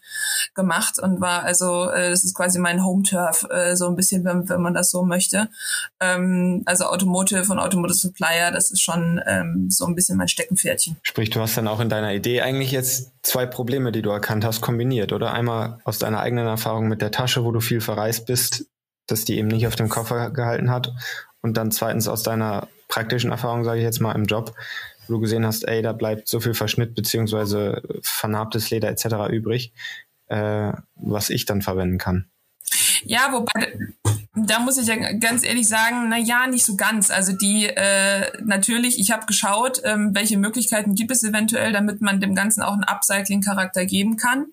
gemacht 0.55 0.99
und 0.99 1.21
war 1.21 1.43
also, 1.43 1.89
äh, 1.89 2.09
das 2.09 2.23
ist 2.23 2.35
quasi 2.35 2.59
mein 2.59 2.83
Home-Turf, 2.83 3.45
äh, 3.49 3.75
so 3.75 3.87
ein 3.87 3.95
bisschen, 3.95 4.25
wenn, 4.25 4.47
wenn 4.49 4.61
man 4.61 4.73
das 4.73 4.89
so 4.89 5.03
möchte. 5.03 5.49
Ähm, 5.99 6.63
also 6.65 6.85
Automotive 6.85 7.51
und 7.51 7.59
Automotive 7.59 7.97
Supplier, 7.97 8.51
das 8.51 8.71
ist 8.71 8.81
schon 8.81 9.21
ähm, 9.25 9.67
so 9.69 9.85
ein 9.85 9.95
bisschen 9.95 10.17
mein 10.17 10.27
Steckenpferdchen. 10.27 10.97
Sprich, 11.03 11.29
du 11.29 11.39
hast 11.39 11.57
dann 11.57 11.67
auch 11.67 11.79
in 11.79 11.89
deiner 11.89 12.13
Idee 12.13 12.41
eigentlich 12.41 12.71
jetzt 12.71 13.11
zwei 13.23 13.45
Probleme, 13.45 13.91
die 13.91 14.01
du 14.01 14.09
erkannt 14.09 14.45
hast, 14.45 14.61
kombiniert, 14.61 15.13
oder? 15.13 15.33
Einmal 15.33 15.79
aus 15.83 15.99
deiner 15.99 16.19
eigenen 16.19 16.47
Erfahrung 16.47 16.87
mit 16.87 17.01
der 17.01 17.11
Tasche, 17.11 17.43
wo 17.43 17.51
du 17.51 17.59
viel 17.59 17.81
verreist 17.81 18.25
bist, 18.25 18.65
dass 19.07 19.25
die 19.25 19.37
eben 19.37 19.47
nicht 19.47 19.67
auf 19.67 19.75
dem 19.75 19.89
Koffer 19.89 20.29
gehalten 20.31 20.71
hat. 20.71 20.91
Und 21.41 21.57
dann 21.57 21.71
zweitens 21.71 22.07
aus 22.07 22.23
deiner 22.23 22.67
praktischen 22.89 23.31
Erfahrung, 23.31 23.63
sage 23.63 23.79
ich 23.79 23.83
jetzt 23.83 24.01
mal, 24.01 24.13
im 24.13 24.25
Job, 24.25 24.53
wo 25.09 25.15
du 25.15 25.19
gesehen 25.21 25.45
hast, 25.45 25.67
ey, 25.67 25.81
da 25.81 25.93
bleibt 25.93 26.27
so 26.27 26.39
viel 26.39 26.53
Verschnitt 26.53 26.95
beziehungsweise 26.95 27.81
vernarbtes 28.01 28.69
Leder 28.69 28.89
etc. 28.89 29.29
übrig, 29.29 29.73
äh, 30.27 30.73
was 30.95 31.29
ich 31.29 31.45
dann 31.45 31.61
verwenden 31.61 31.97
kann. 31.97 32.29
Ja, 33.03 33.31
wobei, 33.31 33.77
da 34.45 34.59
muss 34.59 34.77
ich 34.77 34.87
ja 34.87 34.95
ganz 35.13 35.43
ehrlich 35.43 35.67
sagen, 35.67 36.07
na 36.09 36.17
ja, 36.17 36.47
nicht 36.47 36.65
so 36.65 36.75
ganz. 36.75 37.11
Also 37.11 37.33
die, 37.33 37.65
äh, 37.65 38.31
natürlich, 38.43 38.99
ich 38.99 39.11
habe 39.11 39.25
geschaut, 39.25 39.81
ähm, 39.83 40.11
welche 40.13 40.37
Möglichkeiten 40.37 40.95
gibt 40.95 41.11
es 41.11 41.23
eventuell, 41.23 41.73
damit 41.73 42.01
man 42.01 42.19
dem 42.21 42.35
Ganzen 42.35 42.61
auch 42.61 42.73
einen 42.73 42.83
Upcycling-Charakter 42.83 43.85
geben 43.85 44.17
kann, 44.17 44.47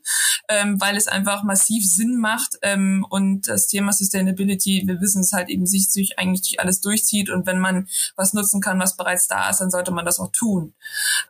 ähm, 0.48 0.80
weil 0.80 0.96
es 0.96 1.08
einfach 1.08 1.42
massiv 1.44 1.84
Sinn 1.84 2.16
macht 2.16 2.58
ähm, 2.62 3.06
und 3.08 3.48
das 3.48 3.66
Thema 3.66 3.92
Sustainability, 3.92 4.84
wir 4.86 5.00
wissen 5.00 5.20
es 5.20 5.32
halt 5.32 5.48
eben, 5.48 5.66
sich, 5.66 5.90
sich 5.90 6.18
eigentlich 6.18 6.42
durch 6.42 6.60
alles 6.60 6.80
durchzieht 6.80 7.30
und 7.30 7.46
wenn 7.46 7.58
man 7.58 7.88
was 8.16 8.32
nutzen 8.32 8.60
kann, 8.60 8.80
was 8.80 8.96
bereits 8.96 9.28
da 9.28 9.50
ist, 9.50 9.60
dann 9.60 9.70
sollte 9.70 9.90
man 9.90 10.04
das 10.04 10.18
auch 10.18 10.32
tun. 10.32 10.74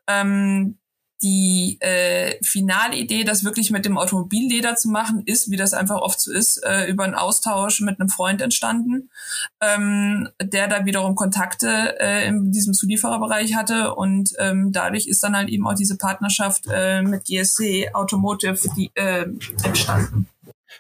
Ähm, 0.07 0.79
die 1.23 1.79
äh, 1.81 2.37
finale 2.45 2.97
Idee, 2.97 3.25
das 3.25 3.45
wirklich 3.45 3.71
mit 3.71 3.85
dem 3.85 3.97
Automobilleder 3.97 4.77
zu 4.77 4.89
machen, 4.89 5.23
ist, 5.25 5.51
wie 5.51 5.57
das 5.57 5.73
einfach 5.73 5.97
oft 5.97 6.21
so 6.21 6.31
ist, 6.33 6.59
äh, 6.65 6.87
über 6.87 7.05
einen 7.05 7.15
Austausch 7.15 7.81
mit 7.81 7.99
einem 7.99 8.09
Freund 8.09 8.43
entstanden, 8.43 9.11
ähm, 9.61 10.29
der 10.43 10.69
da 10.69 10.85
wiederum 10.85 11.15
Kontakte 11.15 11.99
äh, 12.01 12.29
in 12.29 12.53
diesem 12.53 12.75
Zuliefererbereich 12.75 13.55
hatte 13.55 13.95
und 13.95 14.33
ähm, 14.39 14.73
dadurch 14.73 15.07
ist 15.07 15.23
dann 15.23 15.37
halt 15.37 15.49
eben 15.49 15.67
auch 15.67 15.75
diese 15.75 15.97
Partnerschaft 15.97 16.65
äh, 16.71 17.03
mit 17.03 17.25
GSC 17.25 17.91
Automotive 17.95 18.59
die, 18.77 18.91
äh, 18.95 19.27
entstanden. 19.63 20.29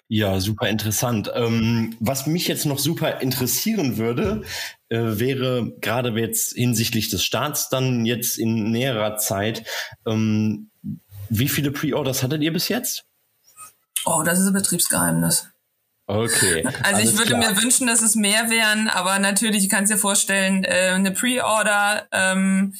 Ja, 0.08 0.40
super 0.40 0.68
interessant. 0.68 1.30
Ähm, 1.34 1.96
was 2.00 2.26
mich 2.26 2.48
jetzt 2.48 2.66
noch 2.66 2.78
super 2.78 3.20
interessieren 3.20 3.96
würde, 3.96 4.42
äh, 4.88 4.98
wäre 4.98 5.72
gerade 5.80 6.10
jetzt 6.18 6.54
hinsichtlich 6.54 7.08
des 7.08 7.24
Starts 7.24 7.68
dann 7.68 8.06
jetzt 8.06 8.38
in 8.38 8.70
näherer 8.70 9.16
Zeit, 9.16 9.64
ähm, 10.06 10.70
wie 11.28 11.48
viele 11.48 11.72
Pre-Orders 11.72 12.22
hattet 12.22 12.42
ihr 12.42 12.52
bis 12.52 12.68
jetzt? 12.68 13.04
Oh, 14.04 14.22
das 14.24 14.38
ist 14.38 14.46
ein 14.46 14.52
Betriebsgeheimnis. 14.52 15.48
Okay. 16.08 16.64
Also 16.84 17.02
ich 17.02 17.18
würde 17.18 17.34
klar. 17.34 17.40
mir 17.40 17.60
wünschen, 17.60 17.88
dass 17.88 18.00
es 18.00 18.14
mehr 18.14 18.48
wären, 18.48 18.88
aber 18.88 19.18
natürlich, 19.18 19.64
ich 19.64 19.68
kann 19.68 19.84
es 19.84 19.90
dir 19.90 19.98
vorstellen, 19.98 20.62
äh, 20.62 20.92
eine 20.94 21.10
Pre-Order 21.10 22.06
ähm, 22.12 22.74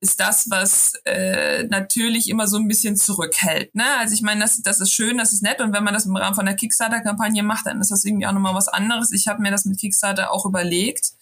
ist 0.00 0.18
das, 0.18 0.46
was 0.48 0.94
äh, 1.04 1.64
natürlich 1.64 2.30
immer 2.30 2.48
so 2.48 2.56
ein 2.56 2.66
bisschen 2.66 2.96
zurückhält. 2.96 3.74
Ne? 3.74 3.84
Also 3.98 4.14
ich 4.14 4.22
meine, 4.22 4.40
das, 4.40 4.62
das 4.62 4.80
ist 4.80 4.92
schön, 4.92 5.18
das 5.18 5.34
ist 5.34 5.42
nett 5.42 5.60
und 5.60 5.74
wenn 5.74 5.84
man 5.84 5.92
das 5.92 6.06
im 6.06 6.16
Rahmen 6.16 6.34
von 6.34 6.48
einer 6.48 6.56
Kickstarter-Kampagne 6.56 7.42
macht, 7.42 7.66
dann 7.66 7.82
ist 7.82 7.90
das 7.90 8.02
irgendwie 8.04 8.26
auch 8.26 8.32
nochmal 8.32 8.54
was 8.54 8.68
anderes. 8.68 9.12
Ich 9.12 9.28
habe 9.28 9.42
mir 9.42 9.50
das 9.50 9.66
mit 9.66 9.78
Kickstarter 9.78 10.32
auch 10.32 10.46
überlegt. 10.46 11.12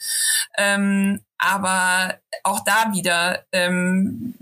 Ähm, 0.56 1.22
aber 1.38 2.18
auch 2.44 2.60
da 2.60 2.92
wieder, 2.92 3.44
ähm, 3.50 4.34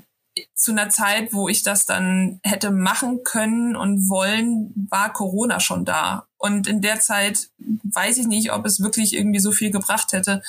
zu 0.55 0.73
einer 0.73 0.89
Zeit, 0.89 1.33
wo 1.33 1.49
ich 1.49 1.63
das 1.63 1.87
dann 1.87 2.41
hätte 2.43 2.71
machen 2.71 3.21
können 3.25 3.77
und 3.77 4.09
wollen, 4.09 4.89
war 4.91 5.13
Corona 5.13 5.61
schon 5.61 5.85
da. 5.85 6.27
Und 6.41 6.67
in 6.67 6.81
der 6.81 7.01
Zeit 7.01 7.51
weiß 7.59 8.17
ich 8.17 8.27
nicht, 8.27 8.51
ob 8.51 8.65
es 8.65 8.81
wirklich 8.81 9.15
irgendwie 9.15 9.41
so 9.41 9.53
viel 9.53 9.71
gebracht 9.71 10.13
hätte, 10.13 10.41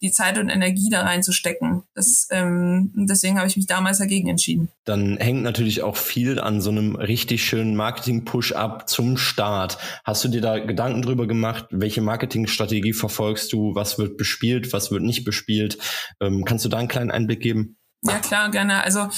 die 0.00 0.12
Zeit 0.12 0.38
und 0.38 0.48
Energie 0.48 0.90
da 0.90 1.02
reinzustecken. 1.02 1.82
Das, 1.92 2.28
ähm, 2.30 2.92
deswegen 2.94 3.36
habe 3.36 3.48
ich 3.48 3.56
mich 3.56 3.66
damals 3.66 3.98
dagegen 3.98 4.28
entschieden. 4.28 4.68
Dann 4.84 5.16
hängt 5.16 5.42
natürlich 5.42 5.82
auch 5.82 5.96
viel 5.96 6.38
an 6.38 6.60
so 6.60 6.70
einem 6.70 6.94
richtig 6.94 7.44
schönen 7.44 7.74
Marketing-Push-up 7.74 8.88
zum 8.88 9.16
Start. 9.16 9.78
Hast 10.04 10.22
du 10.22 10.28
dir 10.28 10.40
da 10.40 10.60
Gedanken 10.60 11.02
drüber 11.02 11.26
gemacht? 11.26 11.66
Welche 11.70 12.00
Marketingstrategie 12.00 12.92
verfolgst 12.92 13.52
du? 13.52 13.74
Was 13.74 13.98
wird 13.98 14.18
bespielt? 14.18 14.72
Was 14.72 14.92
wird 14.92 15.02
nicht 15.02 15.24
bespielt? 15.24 15.78
Ähm, 16.20 16.44
kannst 16.44 16.64
du 16.64 16.68
da 16.68 16.78
einen 16.78 16.86
kleinen 16.86 17.10
Einblick 17.10 17.40
geben? 17.40 17.76
Ja, 18.02 18.18
klar, 18.18 18.50
gerne. 18.50 18.82
Also 18.82 19.08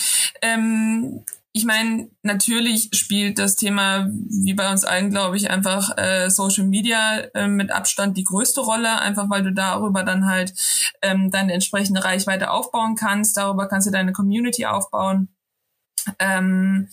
ähm, 0.41 1.25
ich 1.55 1.65
meine, 1.67 2.09
natürlich 2.23 2.89
spielt 2.95 3.39
das 3.39 3.57
Thema, 3.57 4.09
wie 4.11 4.55
bei 4.55 4.71
uns 4.71 4.85
allen, 4.85 5.11
glaube 5.11 5.37
ich, 5.37 5.51
einfach 5.51 5.97
äh, 5.99 6.31
Social 6.31 6.65
Media 6.65 7.19
äh, 7.35 7.47
mit 7.47 7.71
Abstand 7.71 8.17
die 8.17 8.25
größte 8.25 8.63
Rolle, 8.63 8.99
einfach 9.01 9.29
weil 9.29 9.43
du 9.43 9.53
darüber 9.53 10.03
dann 10.03 10.27
halt 10.27 10.55
ähm, 11.03 11.31
deine 11.31 11.53
entsprechende 11.53 12.05
Reichweite 12.05 12.51
aufbauen 12.51 12.97
kannst. 12.97 13.37
Darüber 13.37 13.69
kannst 13.69 13.87
du 13.87 13.91
deine 13.91 14.13
Community 14.13 14.65
aufbauen. 14.65 15.29
Ähm, 16.19 16.89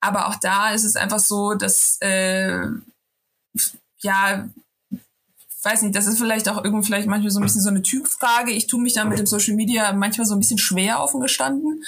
aber 0.00 0.28
auch 0.28 0.36
da 0.36 0.70
ist 0.70 0.84
es 0.84 0.94
einfach 0.96 1.18
so, 1.18 1.54
dass 1.54 1.96
äh, 2.00 2.66
ja 4.02 4.48
weiß 5.64 5.82
nicht, 5.82 5.94
das 5.94 6.06
ist 6.06 6.18
vielleicht 6.18 6.48
auch 6.48 6.64
irgendwie 6.64 6.86
vielleicht 6.86 7.06
manchmal 7.06 7.30
so 7.30 7.40
ein 7.40 7.44
bisschen 7.44 7.62
so 7.62 7.70
eine 7.70 7.82
Typfrage. 7.82 8.52
Ich 8.52 8.66
tue 8.66 8.80
mich 8.80 8.94
da 8.94 9.04
mit 9.04 9.18
dem 9.18 9.26
Social 9.26 9.54
Media 9.54 9.92
manchmal 9.92 10.26
so 10.26 10.34
ein 10.34 10.40
bisschen 10.40 10.58
schwer 10.58 11.00
offen 11.00 11.20
gestanden, 11.20 11.82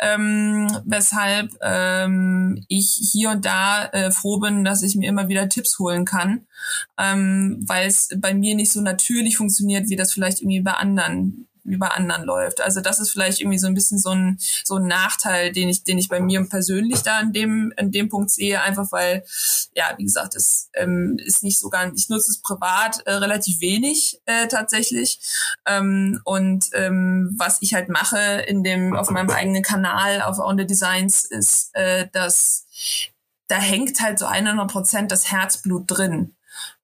ähm, 0.00 0.68
weshalb 0.84 1.50
ähm, 1.62 2.64
ich 2.68 2.98
hier 3.12 3.30
und 3.30 3.44
da 3.44 3.86
äh, 3.86 4.10
froh 4.10 4.38
bin, 4.38 4.64
dass 4.64 4.82
ich 4.82 4.96
mir 4.96 5.08
immer 5.08 5.28
wieder 5.28 5.48
Tipps 5.48 5.78
holen 5.78 6.04
kann, 6.04 6.46
ähm, 6.98 7.64
weil 7.66 7.88
es 7.88 8.08
bei 8.18 8.34
mir 8.34 8.54
nicht 8.54 8.72
so 8.72 8.80
natürlich 8.80 9.36
funktioniert, 9.36 9.88
wie 9.88 9.96
das 9.96 10.12
vielleicht 10.12 10.40
irgendwie 10.40 10.60
bei 10.60 10.72
anderen 10.72 11.48
bei 11.64 11.88
anderen 11.88 12.24
läuft. 12.24 12.60
Also 12.60 12.80
das 12.80 12.98
ist 12.98 13.10
vielleicht 13.10 13.40
irgendwie 13.40 13.58
so 13.58 13.66
ein 13.66 13.74
bisschen 13.74 13.98
so 13.98 14.10
ein, 14.10 14.38
so 14.64 14.76
ein 14.76 14.86
Nachteil, 14.86 15.52
den 15.52 15.68
ich, 15.68 15.84
den 15.84 15.98
ich 15.98 16.08
bei 16.08 16.20
mir 16.20 16.44
persönlich 16.48 17.02
da 17.02 17.20
in 17.20 17.32
dem, 17.32 17.72
in 17.76 17.92
dem 17.92 18.08
Punkt 18.08 18.30
sehe, 18.30 18.60
einfach 18.62 18.90
weil, 18.92 19.24
ja, 19.74 19.94
wie 19.96 20.04
gesagt, 20.04 20.34
es 20.34 20.70
ähm, 20.74 21.18
ist 21.24 21.42
nicht 21.42 21.58
so 21.58 21.68
ganz, 21.68 22.00
ich 22.00 22.08
nutze 22.08 22.30
es 22.30 22.40
privat 22.40 23.00
äh, 23.06 23.12
relativ 23.12 23.60
wenig 23.60 24.20
äh, 24.26 24.48
tatsächlich. 24.48 25.20
Ähm, 25.66 26.20
und 26.24 26.66
ähm, 26.74 27.34
was 27.36 27.58
ich 27.60 27.74
halt 27.74 27.88
mache 27.88 28.18
in 28.46 28.62
dem, 28.62 28.96
auf 28.96 29.10
meinem 29.10 29.30
eigenen 29.30 29.62
Kanal, 29.62 30.22
auf 30.22 30.38
On 30.38 30.58
the 30.58 30.66
Designs, 30.66 31.24
ist, 31.24 31.70
äh, 31.74 32.08
dass 32.12 32.66
da 33.48 33.56
hängt 33.56 34.00
halt 34.00 34.18
so 34.18 34.26
100 34.26 34.70
Prozent 34.70 35.10
das 35.10 35.30
Herzblut 35.32 35.84
drin. 35.86 36.34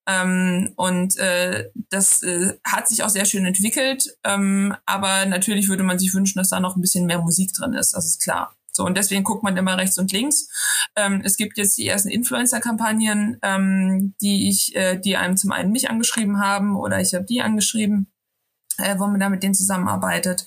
Ähm, 0.06 0.72
und 0.76 1.16
äh, 1.18 1.70
das 1.90 2.22
äh, 2.22 2.54
hat 2.64 2.88
sich 2.88 3.02
auch 3.02 3.08
sehr 3.08 3.24
schön 3.24 3.46
entwickelt. 3.46 4.16
Ähm, 4.24 4.74
aber 4.86 5.26
natürlich 5.26 5.68
würde 5.68 5.82
man 5.82 5.98
sich 5.98 6.14
wünschen, 6.14 6.38
dass 6.38 6.50
da 6.50 6.60
noch 6.60 6.76
ein 6.76 6.80
bisschen 6.80 7.06
mehr 7.06 7.20
Musik 7.20 7.52
drin 7.54 7.72
ist. 7.74 7.94
Das 7.94 8.04
ist 8.04 8.22
klar. 8.22 8.54
So, 8.76 8.84
und 8.84 8.96
deswegen 8.96 9.22
guckt 9.22 9.44
man 9.44 9.56
immer 9.56 9.78
rechts 9.78 9.98
und 9.98 10.10
links. 10.12 10.48
Ähm, 10.96 11.22
es 11.24 11.36
gibt 11.36 11.56
jetzt 11.58 11.78
die 11.78 11.86
ersten 11.86 12.08
Influencer-Kampagnen, 12.08 13.38
ähm, 13.42 14.14
die 14.20 14.48
ich, 14.48 14.74
äh, 14.74 14.98
die 14.98 15.16
einem 15.16 15.36
zum 15.36 15.52
einen 15.52 15.70
mich 15.70 15.88
angeschrieben 15.90 16.40
haben 16.40 16.76
oder 16.76 17.00
ich 17.00 17.14
habe 17.14 17.24
die 17.24 17.40
angeschrieben, 17.40 18.12
äh, 18.78 18.98
wo 18.98 19.06
man 19.06 19.20
da 19.20 19.28
mit 19.28 19.44
denen 19.44 19.54
zusammenarbeitet. 19.54 20.44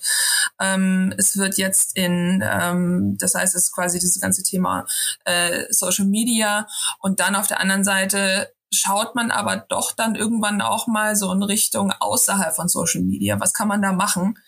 Ähm, 0.60 1.14
es 1.16 1.38
wird 1.38 1.56
jetzt 1.56 1.96
in, 1.96 2.44
ähm, 2.44 3.16
das 3.18 3.34
heißt, 3.34 3.54
es 3.54 3.64
ist 3.68 3.72
quasi 3.72 3.98
dieses 3.98 4.20
ganze 4.20 4.42
Thema 4.42 4.86
äh, 5.24 5.64
Social 5.70 6.04
Media 6.04 6.66
und 7.00 7.20
dann 7.20 7.34
auf 7.34 7.46
der 7.46 7.60
anderen 7.60 7.84
Seite 7.84 8.52
schaut 8.72 9.14
man 9.14 9.30
aber 9.30 9.56
doch 9.56 9.92
dann 9.92 10.14
irgendwann 10.14 10.60
auch 10.60 10.86
mal 10.86 11.16
so 11.16 11.32
in 11.32 11.42
Richtung 11.42 11.92
außerhalb 11.92 12.54
von 12.54 12.68
Social 12.68 13.02
Media. 13.02 13.40
Was 13.40 13.54
kann 13.54 13.68
man 13.68 13.82
da 13.82 13.92
machen? 13.92 14.38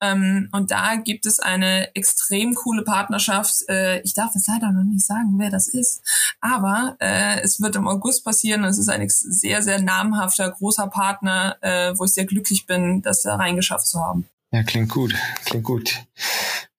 Ähm, 0.00 0.48
und 0.52 0.70
da 0.70 0.96
gibt 0.96 1.26
es 1.26 1.40
eine 1.40 1.94
extrem 1.94 2.54
coole 2.54 2.82
Partnerschaft. 2.82 3.68
Äh, 3.68 4.00
ich 4.00 4.14
darf 4.14 4.34
es 4.34 4.46
leider 4.46 4.72
noch 4.72 4.84
nicht 4.84 5.06
sagen, 5.06 5.34
wer 5.38 5.50
das 5.50 5.68
ist, 5.68 6.02
aber 6.40 6.96
äh, 7.00 7.40
es 7.40 7.60
wird 7.60 7.76
im 7.76 7.88
August 7.88 8.24
passieren 8.24 8.64
es 8.64 8.78
ist 8.78 8.88
ein 8.88 9.06
sehr, 9.08 9.62
sehr 9.62 9.80
namhafter, 9.80 10.50
großer 10.50 10.86
Partner, 10.88 11.56
äh, 11.60 11.92
wo 11.96 12.04
ich 12.04 12.12
sehr 12.12 12.24
glücklich 12.26 12.66
bin, 12.66 13.02
das 13.02 13.22
da 13.22 13.36
reingeschafft 13.36 13.86
zu 13.86 14.00
haben. 14.00 14.28
Ja, 14.52 14.64
klingt 14.64 14.90
gut, 14.90 15.14
klingt 15.44 15.64
gut. 15.64 16.04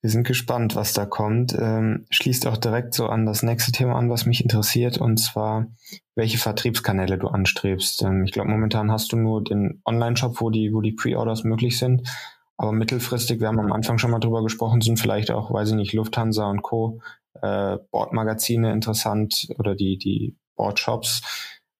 Wir 0.02 0.10
sind 0.10 0.28
gespannt, 0.28 0.76
was 0.76 0.94
da 0.94 1.06
kommt. 1.06 1.56
Ähm, 1.58 2.06
schließt 2.10 2.48
auch 2.48 2.58
direkt 2.58 2.94
so 2.94 3.06
an 3.06 3.26
das 3.26 3.44
nächste 3.44 3.72
Thema 3.72 3.96
an, 3.96 4.10
was 4.10 4.26
mich 4.26 4.42
interessiert, 4.44 4.98
und 4.98 5.18
zwar, 5.18 5.68
welche 6.16 6.38
Vertriebskanäle 6.38 7.18
du 7.18 7.28
anstrebst. 7.28 8.02
Ähm, 8.02 8.26
ich 8.26 8.32
glaube, 8.32 8.50
momentan 8.50 8.92
hast 8.92 9.14
du 9.14 9.18
nur 9.18 9.44
den 9.44 9.82
Online-Shop, 9.86 10.42
wo 10.42 10.50
die, 10.50 10.74
wo 10.74 10.82
die 10.82 10.92
Pre-Orders 10.92 11.44
möglich 11.44 11.78
sind. 11.78 12.10
Aber 12.58 12.74
mittelfristig, 12.74 13.40
wir 13.40 13.48
haben 13.48 13.60
am 13.60 13.72
Anfang 13.72 14.00
schon 14.00 14.12
mal 14.12 14.20
drüber 14.20 14.44
gesprochen, 14.44 14.82
sind 14.82 15.00
vielleicht 15.00 15.32
auch, 15.32 15.54
weiß 15.54 15.70
ich 15.70 15.76
nicht, 15.76 15.94
Lufthansa 15.94 16.50
und 16.50 16.64
Co. 16.64 17.00
Äh, 17.42 17.78
Bordmagazine 17.92 18.74
interessant 18.74 19.48
oder 19.58 19.76
die, 19.76 19.98
die 19.98 20.36
Boardshops 20.58 21.22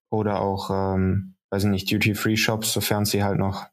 oder 0.10 0.42
auch, 0.42 0.70
ähm, 0.70 1.36
weiß 1.50 1.66
ich 1.66 1.70
nicht, 1.70 1.92
Duty-Free-Shops, 1.92 2.72
sofern 2.72 3.04
sie 3.06 3.24
halt 3.24 3.40
noch 3.40 3.66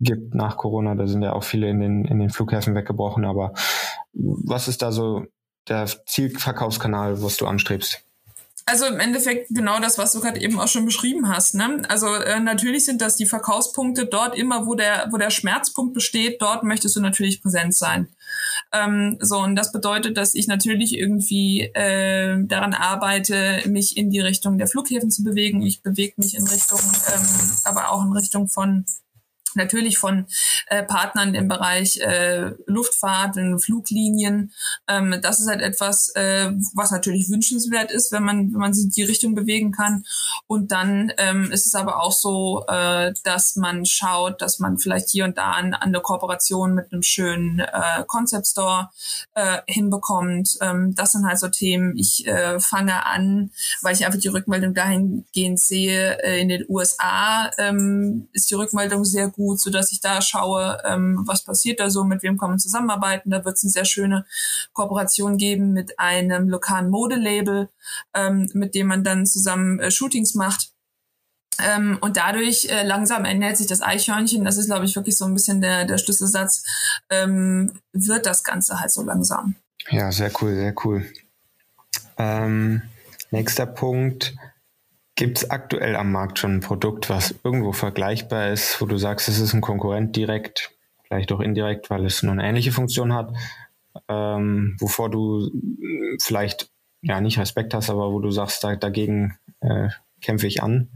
gibt 0.00 0.34
nach 0.34 0.56
Corona. 0.56 0.94
Da 0.94 1.06
sind 1.06 1.22
ja 1.22 1.32
auch 1.32 1.44
viele 1.44 1.68
in 1.68 1.80
den, 1.80 2.04
in 2.04 2.18
den 2.18 2.30
Flughäfen 2.30 2.74
weggebrochen. 2.74 3.24
Aber 3.24 3.52
was 4.12 4.68
ist 4.68 4.82
da 4.82 4.92
so 4.92 5.26
der 5.68 5.86
Zielverkaufskanal, 6.06 7.22
was 7.22 7.36
du 7.36 7.46
anstrebst? 7.46 8.02
Also 8.70 8.84
im 8.84 9.00
Endeffekt 9.00 9.48
genau 9.48 9.80
das, 9.80 9.96
was 9.96 10.12
du 10.12 10.20
gerade 10.20 10.42
eben 10.42 10.60
auch 10.60 10.68
schon 10.68 10.84
beschrieben 10.84 11.30
hast. 11.30 11.54
Ne? 11.54 11.82
Also 11.88 12.14
äh, 12.14 12.38
natürlich 12.38 12.84
sind 12.84 13.00
das 13.00 13.16
die 13.16 13.24
Verkaufspunkte 13.24 14.04
dort 14.04 14.36
immer, 14.36 14.66
wo 14.66 14.74
der, 14.74 15.08
wo 15.10 15.16
der 15.16 15.30
Schmerzpunkt 15.30 15.94
besteht, 15.94 16.42
dort 16.42 16.64
möchtest 16.64 16.94
du 16.94 17.00
natürlich 17.00 17.40
präsent 17.40 17.74
sein. 17.74 18.08
Ähm, 18.70 19.16
so, 19.20 19.38
und 19.38 19.56
das 19.56 19.72
bedeutet, 19.72 20.18
dass 20.18 20.34
ich 20.34 20.48
natürlich 20.48 20.98
irgendwie 20.98 21.62
äh, 21.62 22.36
daran 22.44 22.74
arbeite, 22.74 23.62
mich 23.66 23.96
in 23.96 24.10
die 24.10 24.20
Richtung 24.20 24.58
der 24.58 24.66
Flughäfen 24.66 25.10
zu 25.10 25.22
bewegen. 25.22 25.62
Ich 25.62 25.82
bewege 25.82 26.12
mich 26.18 26.36
in 26.36 26.46
Richtung, 26.46 26.80
ähm, 26.80 27.26
aber 27.64 27.90
auch 27.90 28.04
in 28.04 28.12
Richtung 28.12 28.48
von 28.48 28.84
natürlich 29.54 29.98
von 29.98 30.26
äh, 30.66 30.82
Partnern 30.82 31.34
im 31.34 31.48
Bereich 31.48 31.98
äh, 31.98 32.52
Luftfahrt 32.66 33.36
und 33.36 33.60
Fluglinien. 33.60 34.52
Ähm, 34.86 35.18
das 35.22 35.40
ist 35.40 35.48
halt 35.48 35.60
etwas, 35.60 36.10
äh, 36.14 36.50
was 36.74 36.90
natürlich 36.90 37.28
wünschenswert 37.30 37.90
ist, 37.90 38.12
wenn 38.12 38.22
man, 38.22 38.52
wenn 38.52 38.60
man 38.60 38.74
sich 38.74 38.84
in 38.84 38.90
die 38.90 39.02
Richtung 39.02 39.34
bewegen 39.34 39.72
kann. 39.72 40.04
Und 40.46 40.72
dann 40.72 41.12
ähm, 41.18 41.50
ist 41.50 41.66
es 41.66 41.74
aber 41.74 42.00
auch 42.02 42.12
so, 42.12 42.64
äh, 42.68 43.12
dass 43.24 43.56
man 43.56 43.84
schaut, 43.84 44.42
dass 44.42 44.58
man 44.58 44.78
vielleicht 44.78 45.08
hier 45.10 45.24
und 45.24 45.38
da 45.38 45.52
an, 45.52 45.74
an 45.74 45.88
eine 45.88 46.00
Kooperation 46.00 46.74
mit 46.74 46.92
einem 46.92 47.02
schönen 47.02 47.60
äh, 47.60 48.04
Concept 48.06 48.46
Store 48.46 48.90
äh, 49.34 49.58
hinbekommt. 49.66 50.58
Ähm, 50.60 50.94
das 50.94 51.12
sind 51.12 51.26
halt 51.26 51.38
so 51.38 51.48
Themen. 51.48 51.96
Ich 51.96 52.26
äh, 52.26 52.60
fange 52.60 53.06
an, 53.06 53.50
weil 53.82 53.94
ich 53.94 54.04
einfach 54.04 54.20
die 54.20 54.28
Rückmeldung 54.28 54.74
dahingehend 54.74 55.60
sehe, 55.60 56.22
äh, 56.22 56.40
in 56.40 56.48
den 56.48 56.64
USA 56.68 57.50
ähm, 57.58 58.28
ist 58.32 58.50
die 58.50 58.54
Rückmeldung 58.54 59.04
sehr 59.04 59.28
gut 59.28 59.37
gut, 59.38 59.60
so 59.60 59.70
dass 59.70 59.92
ich 59.92 60.00
da 60.00 60.20
schaue, 60.20 60.82
ähm, 60.84 61.22
was 61.24 61.44
passiert 61.44 61.80
da 61.80 61.88
so, 61.88 62.04
mit 62.04 62.22
wem 62.22 62.36
kann 62.36 62.50
man 62.50 62.58
zusammenarbeiten. 62.58 63.30
Da 63.30 63.44
wird 63.44 63.56
es 63.56 63.64
eine 63.64 63.70
sehr 63.70 63.84
schöne 63.84 64.26
Kooperation 64.72 65.38
geben 65.38 65.72
mit 65.72 65.98
einem 65.98 66.48
lokalen 66.48 66.90
Modelabel, 66.90 67.68
ähm, 68.14 68.50
mit 68.52 68.74
dem 68.74 68.88
man 68.88 69.04
dann 69.04 69.24
zusammen 69.24 69.78
äh, 69.78 69.90
Shootings 69.90 70.34
macht. 70.34 70.72
Ähm, 71.60 71.98
und 72.00 72.16
dadurch 72.16 72.66
äh, 72.66 72.82
langsam 72.82 73.24
ernährt 73.24 73.56
sich 73.56 73.68
das 73.68 73.80
Eichhörnchen, 73.80 74.44
das 74.44 74.58
ist, 74.58 74.66
glaube 74.66 74.84
ich, 74.84 74.94
wirklich 74.94 75.16
so 75.16 75.24
ein 75.24 75.34
bisschen 75.34 75.60
der, 75.60 75.84
der 75.84 75.98
Schlüsselsatz, 75.98 76.64
ähm, 77.08 77.80
wird 77.92 78.26
das 78.26 78.44
Ganze 78.44 78.80
halt 78.80 78.90
so 78.90 79.02
langsam. 79.02 79.54
Ja, 79.90 80.12
sehr 80.12 80.30
cool, 80.40 80.54
sehr 80.54 80.74
cool. 80.84 81.06
Ähm, 82.16 82.82
nächster 83.30 83.66
Punkt, 83.66 84.34
Gibt 85.18 85.38
es 85.38 85.50
aktuell 85.50 85.96
am 85.96 86.12
Markt 86.12 86.38
schon 86.38 86.54
ein 86.54 86.60
Produkt, 86.60 87.10
was 87.10 87.34
irgendwo 87.42 87.72
vergleichbar 87.72 88.52
ist, 88.52 88.80
wo 88.80 88.86
du 88.86 88.98
sagst, 88.98 89.28
es 89.28 89.40
ist 89.40 89.52
ein 89.52 89.60
Konkurrent 89.60 90.14
direkt, 90.14 90.70
vielleicht 91.02 91.32
auch 91.32 91.40
indirekt, 91.40 91.90
weil 91.90 92.06
es 92.06 92.22
nur 92.22 92.30
eine 92.30 92.44
ähnliche 92.44 92.70
Funktion 92.70 93.12
hat, 93.12 93.32
ähm, 94.06 94.76
wovor 94.78 95.10
du 95.10 95.50
vielleicht 96.22 96.70
ja 97.02 97.20
nicht 97.20 97.36
Respekt 97.36 97.74
hast, 97.74 97.90
aber 97.90 98.12
wo 98.12 98.20
du 98.20 98.30
sagst, 98.30 98.62
da, 98.62 98.76
dagegen 98.76 99.36
äh, 99.58 99.88
kämpfe 100.20 100.46
ich 100.46 100.62
an? 100.62 100.88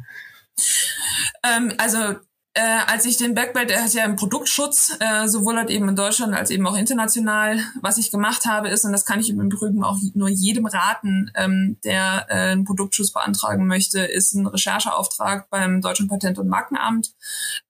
Ähm, 1.43 1.73
also 1.79 2.15
äh, 2.55 2.81
als 2.87 3.07
ich 3.07 3.17
den 3.17 3.35
Backbelt, 3.35 3.71
der 3.71 3.83
hat 3.83 3.95
ja 3.95 4.05
einen 4.05 4.17
Produktschutz, 4.17 4.99
äh, 5.01 5.27
sowohl 5.27 5.57
halt 5.57 5.71
eben 5.71 5.89
in 5.89 5.97
Deutschland 5.97 6.35
als 6.35 6.51
eben 6.51 6.67
auch 6.67 6.77
international. 6.77 7.59
Was 7.81 7.97
ich 7.97 8.11
gemacht 8.11 8.45
habe, 8.45 8.69
ist, 8.69 8.85
und 8.85 8.93
das 8.93 9.07
kann 9.07 9.21
ich 9.21 9.31
im 9.31 9.41
Übrigen 9.41 9.83
auch 9.83 9.97
nur 10.13 10.29
jedem 10.29 10.67
raten, 10.67 11.31
ähm, 11.35 11.79
der 11.83 12.27
äh, 12.29 12.53
einen 12.53 12.65
Produktschutz 12.65 13.13
beantragen 13.13 13.67
möchte, 13.67 14.01
ist 14.01 14.35
ein 14.35 14.47
Rechercheauftrag 14.47 15.49
beim 15.49 15.81
Deutschen 15.81 16.09
Patent- 16.09 16.39
und 16.39 16.49
Markenamt. 16.49 17.15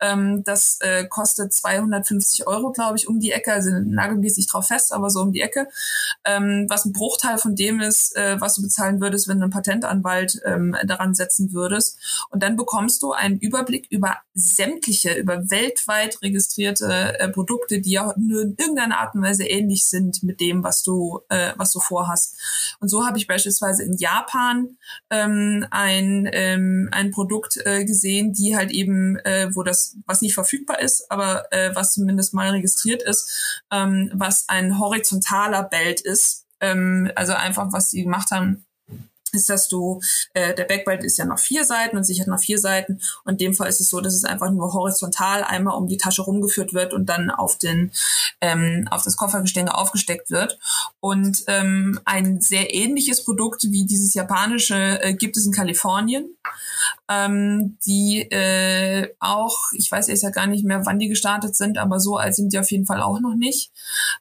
Ähm, 0.01 0.43
das 0.43 0.79
äh, 0.81 1.07
kostet 1.07 1.53
250 1.53 2.49
Euro, 2.49 2.73
glaube 2.73 2.97
ich, 2.97 3.07
um 3.07 3.21
die 3.21 3.31
Ecke. 3.31 3.53
Also 3.53 3.71
nagel 3.85 4.19
mich 4.19 4.37
nicht 4.37 4.53
drauf 4.53 4.67
fest, 4.67 4.93
aber 4.93 5.11
so 5.11 5.21
um 5.21 5.33
die 5.33 5.43
Ecke. 5.43 5.69
Ähm, 6.25 6.67
was 6.69 6.87
ein 6.87 6.93
Bruchteil 6.93 7.39
von 7.39 7.55
dem 7.55 7.81
ist, 7.81 8.17
äh, 8.17 8.41
was 8.41 8.57
du 8.57 8.63
bezahlen 8.63 9.01
würdest, 9.01 9.29
wenn 9.29 9.39
du 9.39 9.45
einen 9.45 9.53
Patentanwalt 9.53 10.41
ähm, 10.45 10.77
daran 10.87 11.15
setzen 11.15 11.53
würdest. 11.53 12.27
Und 12.31 12.43
dann 12.43 12.57
bekommst 12.57 13.01
du 13.05 13.13
einen 13.13 13.39
Überblick 13.39 13.87
über 13.89 14.17
sämtliche 14.35 14.72
sämtliche, 14.73 15.15
über 15.15 15.51
weltweit 15.51 16.21
registrierte 16.23 17.19
äh, 17.19 17.29
Produkte, 17.29 17.81
die 17.81 17.93
ja 17.93 18.15
nur 18.17 18.43
in 18.43 18.57
irgendeiner 18.59 18.99
Art 18.99 19.15
und 19.15 19.23
Weise 19.23 19.45
ähnlich 19.45 19.87
sind 19.87 20.23
mit 20.23 20.41
dem, 20.41 20.63
was 20.63 20.83
du, 20.83 21.21
äh, 21.29 21.53
was 21.57 21.73
du 21.73 21.81
vorhast. 21.81 22.37
Und 22.81 22.89
so 22.89 23.07
habe 23.07 23.19
ich 23.19 23.27
beispielsweise 23.27 23.83
in 23.85 23.97
Japan 23.97 24.77
ähm, 25.11 25.67
ein, 25.71 26.29
ähm, 26.33 26.89
ein 26.93 27.11
Produkt 27.11 27.59
äh, 27.65 27.85
gesehen, 27.85 28.33
die 28.33 28.57
halt 28.57 28.71
eben, 28.71 29.17
äh, 29.19 29.49
wo 29.55 29.63
das, 29.63 29.97
was 30.07 30.23
nicht 30.23 30.35
verfügbar 30.35 30.81
ist, 30.81 31.11
aber 31.11 31.53
äh, 31.53 31.75
was 31.75 31.93
zumindest 31.95 32.35
mal 32.35 32.51
registriert 32.51 33.03
ist, 33.03 33.63
ähm, 33.71 34.11
was 34.15 34.49
ein 34.49 34.79
horizontaler 34.79 35.65
Belt 35.65 36.01
ist. 36.01 36.47
Ähm, 36.61 37.11
also 37.17 37.33
einfach, 37.35 37.73
was 37.73 37.91
sie 37.91 38.03
gemacht 38.03 38.31
haben, 38.31 38.65
ist, 39.33 39.49
dass 39.49 39.69
du, 39.69 40.01
äh, 40.35 40.55
der 40.55 40.65
Backbite 40.65 41.05
ist 41.05 41.19
ja 41.19 41.25
noch 41.25 41.39
vier 41.39 41.65
Seiten 41.65 41.97
und 41.97 42.05
sichert 42.05 42.29
noch 42.29 42.41
vier 42.41 42.59
Seiten. 42.59 43.01
Und 43.25 43.33
in 43.33 43.39
dem 43.39 43.55
Fall 43.55 43.69
ist 43.69 43.81
es 43.81 43.91
so, 43.91 44.01
dass 44.01 44.15
es 44.15 44.25
einfach 44.25 44.51
nur 44.51 44.73
horizontal 44.73 45.45
einmal 45.45 45.77
um 45.77 45.89
die 45.89 45.97
Tasche 45.97 46.23
rumgeführt 46.23 46.75
wird 46.75 46.95
und 46.95 47.07
dann 47.07 47.31
auf 47.31 47.59
den, 47.59 47.93
ähm, 48.41 48.89
auf 48.91 49.03
das 49.03 49.17
Koffergestänge 49.17 49.75
aufgesteckt 49.75 50.31
wird. 50.31 50.59
Und 51.01 51.45
ähm, 51.47 52.01
ein 52.05 52.41
sehr 52.41 52.75
ähnliches 52.75 53.25
Produkt 53.25 53.65
wie 53.65 53.87
dieses 53.87 54.15
japanische 54.15 55.03
äh, 55.03 55.15
gibt 55.15 55.37
es 55.37 55.47
in 55.47 55.53
Kalifornien, 55.53 56.37
ähm, 57.09 57.79
die 57.85 58.21
äh, 58.31 59.15
auch, 59.21 59.57
ich 59.77 59.91
weiß 59.91 60.09
jetzt 60.09 60.23
ja 60.23 60.31
gar 60.31 60.47
nicht 60.47 60.65
mehr, 60.65 60.85
wann 60.87 60.99
die 60.99 61.09
gestartet 61.09 61.57
sind, 61.57 61.79
aber 61.79 62.01
so 62.01 62.17
alt 62.17 62.35
sind 62.35 62.53
die 62.53 62.59
auf 62.59 62.71
jeden 62.71 62.87
Fall 62.87 63.03
auch 63.03 63.21
noch 63.21 63.35
nicht. 63.35 63.71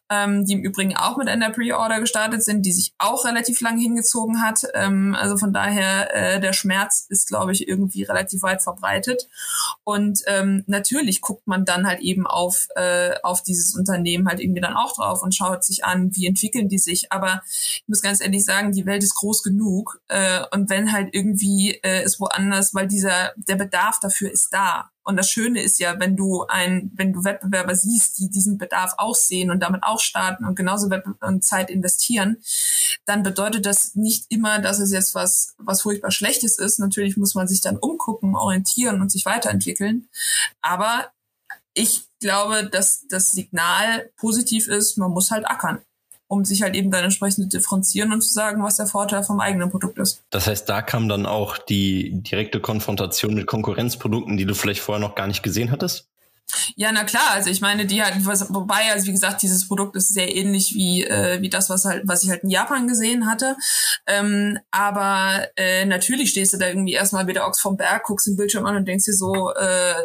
Ähm, 0.10 0.46
die 0.46 0.54
im 0.54 0.64
Übrigen 0.64 0.96
auch 0.98 1.18
mit 1.18 1.28
einer 1.28 1.52
Pre-Order 1.52 2.00
gestartet 2.00 2.44
sind, 2.44 2.66
die 2.66 2.74
sich 2.74 2.94
auch 2.98 3.26
relativ 3.26 3.62
lange 3.62 3.82
hingezogen 3.82 4.42
hat. 4.42 4.66
Ähm, 4.74 5.16
also 5.18 5.38
von 5.38 5.54
daher, 5.54 6.14
äh, 6.14 6.40
der 6.40 6.54
Schmerz 6.54 7.06
ist, 7.08 7.28
glaube 7.28 7.54
ich, 7.54 7.68
irgendwie 7.68 8.04
relativ 8.04 8.44
weit 8.44 8.62
verbreitet. 8.62 9.30
Und 9.84 10.22
ähm, 10.28 10.64
natürlich 10.68 11.22
guckt 11.22 11.48
man 11.48 11.66
dann 11.66 11.88
halt 11.88 12.02
eben 12.02 12.28
auf, 12.28 12.68
äh, 12.76 13.16
auf 13.24 13.42
dieses 13.42 13.76
Unternehmen 13.76 14.28
halt 14.28 14.40
irgendwie 14.40 14.62
dann 14.62 14.76
auch 14.76 14.94
drauf 14.96 15.24
und 15.24 15.36
schaut 15.36 15.64
sich 15.64 15.86
an, 15.86 16.16
wie 16.16 16.28
entwickeln 16.28 16.68
die 16.68 16.80
sich. 16.80 17.12
Aber 17.12 17.42
ich 17.46 17.84
muss 17.88 18.02
ganz 18.02 18.22
ehrlich 18.22 18.44
sagen, 18.44 18.74
die 18.74 18.86
Welt 18.86 19.04
ist 19.04 19.16
groß 19.16 19.44
genug. 19.44 20.02
Äh, 20.08 20.42
und 20.52 20.70
wenn 20.70 20.92
halt 20.92 21.10
irgendwie 21.14 21.80
äh, 21.84 22.04
ist 22.12 22.20
woanders, 22.20 22.74
weil 22.74 22.88
dieser, 22.88 23.34
der 23.36 23.56
Bedarf 23.56 24.00
dafür 24.00 24.32
ist 24.32 24.54
da. 24.54 24.92
Und 25.04 25.18
das 25.18 25.30
Schöne 25.30 25.62
ist 25.62 25.80
ja, 25.80 26.00
wenn 26.00 26.16
du 26.16 26.46
ein, 26.48 26.92
wenn 26.94 27.12
du 27.14 27.24
Wettbewerber 27.24 27.76
siehst, 27.76 28.20
die 28.20 28.30
diesen 28.30 28.58
Bedarf 28.58 28.94
auch 28.98 29.16
sehen 29.16 29.50
und 29.50 29.62
damit 29.62 29.84
auch 29.84 30.00
starten 30.00 30.46
und 30.46 30.56
genauso 30.56 30.90
Zeit 31.40 31.70
investieren, 31.70 32.38
dann 33.06 33.24
bedeutet 33.24 33.66
das 33.66 33.96
nicht 33.96 34.26
immer, 34.30 34.60
dass 34.60 34.80
es 34.80 34.92
jetzt 34.92 35.16
was, 35.16 35.56
was 35.58 35.82
furchtbar 35.82 36.12
Schlechtes 36.12 36.60
ist. 36.60 36.80
Natürlich 36.80 37.18
muss 37.18 37.34
man 37.34 37.48
sich 37.48 37.62
dann 37.62 37.78
umgucken, 37.78 38.36
orientieren 38.36 39.02
und 39.02 39.12
sich 39.12 39.26
weiterentwickeln. 39.26 40.08
Aber 40.62 41.12
ich 41.74 42.04
glaube, 42.20 42.70
dass 42.70 43.08
das 43.08 43.32
Signal 43.32 44.12
positiv 44.18 44.68
ist, 44.68 44.98
man 44.98 45.12
muss 45.12 45.32
halt 45.32 45.48
ackern 45.48 45.82
um 46.32 46.46
sich 46.46 46.62
halt 46.62 46.76
eben 46.76 46.92
dann 46.92 47.04
entsprechend 47.04 47.52
zu 47.52 47.58
differenzieren 47.58 48.14
und 48.14 48.22
zu 48.22 48.32
sagen, 48.32 48.64
was 48.64 48.78
der 48.78 48.88
Vorteil 48.88 49.24
vom 49.24 49.42
eigenen 49.42 49.70
Produkt 49.70 49.98
ist. 49.98 50.22
Das 50.30 50.48
heißt, 50.48 50.68
da 50.70 50.82
kam 50.82 51.10
dann 51.10 51.26
auch 51.26 51.58
die 51.58 52.12
direkte 52.14 52.62
Konfrontation 52.62 53.34
mit 53.34 53.48
Konkurrenzprodukten, 53.48 54.38
die 54.38 54.46
du 54.46 54.56
vielleicht 54.56 54.80
vorher 54.80 55.06
noch 55.06 55.16
gar 55.16 55.28
nicht 55.28 55.44
gesehen 55.44 55.72
hattest? 55.72 56.08
Ja, 56.76 56.92
na 56.94 57.04
klar. 57.04 57.32
Also 57.32 57.50
ich 57.50 57.60
meine, 57.60 57.86
die 57.86 58.02
halt, 58.02 58.16
wobei, 58.26 58.92
also 58.92 59.08
wie 59.08 59.12
gesagt, 59.12 59.42
dieses 59.42 59.68
Produkt 59.68 59.96
ist 59.96 60.14
sehr 60.14 60.34
ähnlich 60.36 60.74
wie 60.74 61.06
wie 61.40 61.50
das, 61.50 61.70
was 61.70 61.86
halt, 61.86 62.04
was 62.06 62.24
ich 62.24 62.30
halt 62.30 62.44
in 62.44 62.50
Japan 62.50 62.88
gesehen 62.88 63.30
hatte. 63.30 63.58
Ähm, 64.08 64.58
aber 64.72 65.48
äh, 65.56 65.86
natürlich 65.86 66.30
stehst 66.30 66.54
du 66.54 66.58
da 66.58 66.68
irgendwie 66.68 66.94
erstmal 66.94 67.28
wieder 67.28 67.46
Ochs 67.48 67.60
vom 67.60 67.78
Berg, 67.78 68.04
guckst 68.04 68.28
den 68.28 68.38
Bildschirm 68.38 68.66
an 68.66 68.78
und 68.78 68.88
denkst 68.88 69.06
dir 69.06 69.14
so 69.14 69.54
äh, 69.54 69.96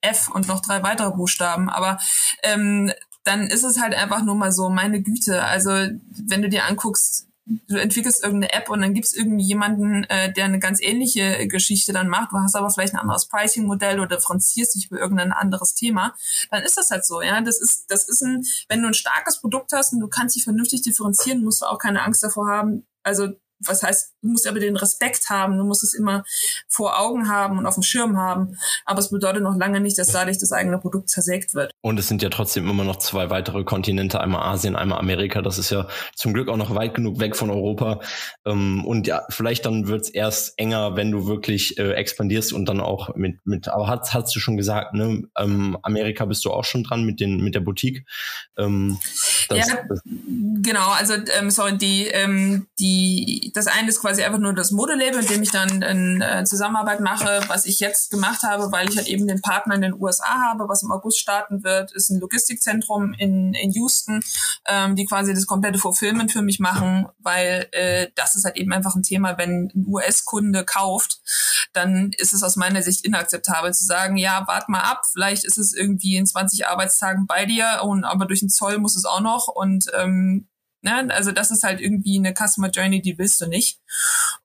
F 0.00 0.28
und 0.28 0.48
noch 0.48 0.60
drei 0.60 0.82
weitere 0.82 1.10
Buchstaben. 1.10 1.70
Aber 1.70 1.98
ähm, 2.42 2.92
dann 3.24 3.46
ist 3.48 3.64
es 3.64 3.80
halt 3.80 3.94
einfach 3.94 4.22
nur 4.22 4.34
mal 4.34 4.52
so, 4.52 4.68
meine 4.68 5.02
Güte. 5.02 5.42
Also 5.42 5.70
wenn 5.70 6.42
du 6.42 6.48
dir 6.48 6.64
anguckst, 6.64 7.26
du 7.46 7.76
entwickelst 7.76 8.22
irgendeine 8.22 8.52
App 8.52 8.70
und 8.70 8.80
dann 8.80 8.94
gibt 8.94 9.06
es 9.06 9.14
irgendwie 9.14 9.44
jemanden, 9.44 10.04
äh, 10.04 10.32
der 10.32 10.46
eine 10.46 10.58
ganz 10.58 10.80
ähnliche 10.80 11.46
Geschichte 11.46 11.92
dann 11.92 12.08
macht, 12.08 12.32
du 12.32 12.38
hast 12.38 12.56
aber 12.56 12.70
vielleicht 12.70 12.94
ein 12.94 13.00
anderes 13.00 13.26
Pricing-Modell 13.26 14.00
oder 14.00 14.16
differenzierst 14.16 14.74
dich 14.74 14.86
über 14.86 14.98
irgendein 14.98 15.32
anderes 15.32 15.74
Thema, 15.74 16.14
dann 16.50 16.62
ist 16.62 16.78
das 16.78 16.90
halt 16.90 17.04
so, 17.04 17.20
ja. 17.20 17.40
Das 17.40 17.60
ist, 17.60 17.90
das 17.90 18.08
ist 18.08 18.22
ein, 18.22 18.44
wenn 18.68 18.80
du 18.80 18.88
ein 18.88 18.94
starkes 18.94 19.40
Produkt 19.40 19.72
hast 19.72 19.92
und 19.92 20.00
du 20.00 20.08
kannst 20.08 20.36
dich 20.36 20.44
vernünftig 20.44 20.82
differenzieren, 20.82 21.44
musst 21.44 21.62
du 21.62 21.66
auch 21.66 21.78
keine 21.78 22.02
Angst 22.02 22.22
davor 22.22 22.48
haben. 22.48 22.86
Also 23.02 23.28
was 23.60 23.82
heißt, 23.82 24.14
du 24.22 24.28
musst 24.28 24.46
aber 24.46 24.60
den 24.60 24.76
Respekt 24.76 25.28
haben, 25.30 25.56
du 25.58 25.64
musst 25.64 25.82
es 25.84 25.94
immer 25.94 26.24
vor 26.68 26.98
Augen 26.98 27.28
haben 27.28 27.58
und 27.58 27.66
auf 27.66 27.74
dem 27.74 27.82
Schirm 27.82 28.16
haben. 28.16 28.56
Aber 28.84 29.00
es 29.00 29.10
bedeutet 29.10 29.42
noch 29.42 29.56
lange 29.56 29.80
nicht, 29.80 29.98
dass 29.98 30.08
dadurch 30.08 30.38
das 30.38 30.52
eigene 30.52 30.78
Produkt 30.78 31.08
zersägt 31.08 31.54
wird. 31.54 31.70
Und 31.80 31.98
es 31.98 32.08
sind 32.08 32.22
ja 32.22 32.30
trotzdem 32.30 32.68
immer 32.68 32.84
noch 32.84 32.96
zwei 32.96 33.30
weitere 33.30 33.64
Kontinente, 33.64 34.20
einmal 34.20 34.42
Asien, 34.42 34.76
einmal 34.76 34.98
Amerika. 34.98 35.42
Das 35.42 35.58
ist 35.58 35.70
ja 35.70 35.88
zum 36.14 36.32
Glück 36.32 36.48
auch 36.48 36.56
noch 36.56 36.74
weit 36.74 36.94
genug 36.94 37.20
weg 37.20 37.36
von 37.36 37.50
Europa. 37.50 38.00
Ähm, 38.44 38.84
und 38.84 39.06
ja, 39.06 39.22
vielleicht 39.30 39.66
dann 39.66 39.88
wird 39.88 40.02
es 40.02 40.08
erst 40.08 40.58
enger, 40.58 40.96
wenn 40.96 41.10
du 41.10 41.26
wirklich 41.26 41.78
äh, 41.78 41.92
expandierst 41.92 42.52
und 42.52 42.66
dann 42.66 42.80
auch 42.80 43.14
mit, 43.14 43.44
mit 43.46 43.68
aber 43.68 43.88
hast, 43.88 44.14
hast 44.14 44.34
du 44.34 44.40
schon 44.40 44.56
gesagt, 44.56 44.94
ne, 44.94 45.22
ähm, 45.38 45.78
Amerika 45.82 46.24
bist 46.24 46.44
du 46.44 46.50
auch 46.50 46.64
schon 46.64 46.84
dran 46.84 47.04
mit 47.04 47.20
den, 47.20 47.42
mit 47.42 47.54
der 47.54 47.60
Boutique. 47.60 48.04
Ähm, 48.56 48.98
das, 49.48 49.68
ja, 49.68 49.78
genau, 50.62 50.88
also 50.90 51.14
ähm, 51.38 51.50
sorry, 51.50 51.76
die, 51.76 52.06
ähm, 52.06 52.66
die 52.78 53.43
das 53.52 53.66
eine 53.66 53.88
ist 53.88 54.00
quasi 54.00 54.22
einfach 54.22 54.38
nur 54.38 54.54
das 54.54 54.70
Modelabel, 54.70 55.20
mit 55.20 55.30
dem 55.30 55.42
ich 55.42 55.50
dann 55.50 55.82
in 55.82 56.20
äh, 56.20 56.44
Zusammenarbeit 56.44 57.00
mache. 57.00 57.42
Was 57.48 57.64
ich 57.64 57.80
jetzt 57.80 58.10
gemacht 58.10 58.42
habe, 58.42 58.72
weil 58.72 58.88
ich 58.88 58.96
halt 58.96 59.08
eben 59.08 59.26
den 59.26 59.40
Partner 59.40 59.74
in 59.74 59.82
den 59.82 59.94
USA 59.94 60.42
habe, 60.48 60.68
was 60.68 60.82
im 60.82 60.90
August 60.90 61.18
starten 61.18 61.64
wird, 61.64 61.92
ist 61.92 62.10
ein 62.10 62.20
Logistikzentrum 62.20 63.14
in, 63.14 63.54
in 63.54 63.70
Houston, 63.72 64.22
ähm, 64.66 64.96
die 64.96 65.04
quasi 65.04 65.34
das 65.34 65.46
komplette 65.46 65.78
Fulfillment 65.78 66.32
für 66.32 66.42
mich 66.42 66.60
machen, 66.60 67.08
weil 67.18 67.68
äh, 67.72 68.08
das 68.14 68.34
ist 68.34 68.44
halt 68.44 68.56
eben 68.56 68.72
einfach 68.72 68.94
ein 68.94 69.02
Thema, 69.02 69.36
wenn 69.38 69.70
ein 69.74 69.86
US-Kunde 69.86 70.64
kauft, 70.64 71.20
dann 71.72 72.10
ist 72.16 72.32
es 72.32 72.42
aus 72.42 72.56
meiner 72.56 72.82
Sicht 72.82 73.04
inakzeptabel 73.04 73.72
zu 73.72 73.84
sagen, 73.84 74.16
ja, 74.16 74.44
wart 74.46 74.68
mal 74.68 74.80
ab, 74.80 75.02
vielleicht 75.12 75.44
ist 75.44 75.58
es 75.58 75.74
irgendwie 75.74 76.16
in 76.16 76.26
20 76.26 76.66
Arbeitstagen 76.66 77.26
bei 77.26 77.46
dir 77.46 77.80
und 77.82 78.04
aber 78.04 78.26
durch 78.26 78.40
den 78.40 78.50
Zoll 78.50 78.78
muss 78.78 78.96
es 78.96 79.04
auch 79.04 79.20
noch 79.20 79.48
und 79.48 79.86
ähm, 79.94 80.48
Ne? 80.84 81.08
Also 81.10 81.32
das 81.32 81.50
ist 81.50 81.64
halt 81.64 81.80
irgendwie 81.80 82.18
eine 82.18 82.34
Customer 82.34 82.68
Journey, 82.68 83.00
die 83.00 83.18
willst 83.18 83.40
du 83.40 83.46
nicht. 83.46 83.80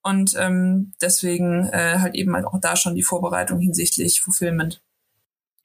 Und 0.02 0.36
ähm, 0.38 0.94
deswegen 1.02 1.68
äh, 1.68 2.00
halt 2.00 2.16
eben 2.16 2.34
halt 2.34 2.46
auch 2.46 2.60
da 2.60 2.76
schon 2.76 2.96
die 2.96 3.04
Vorbereitung 3.04 3.60
hinsichtlich 3.60 4.22
Fulfillment. 4.22 4.82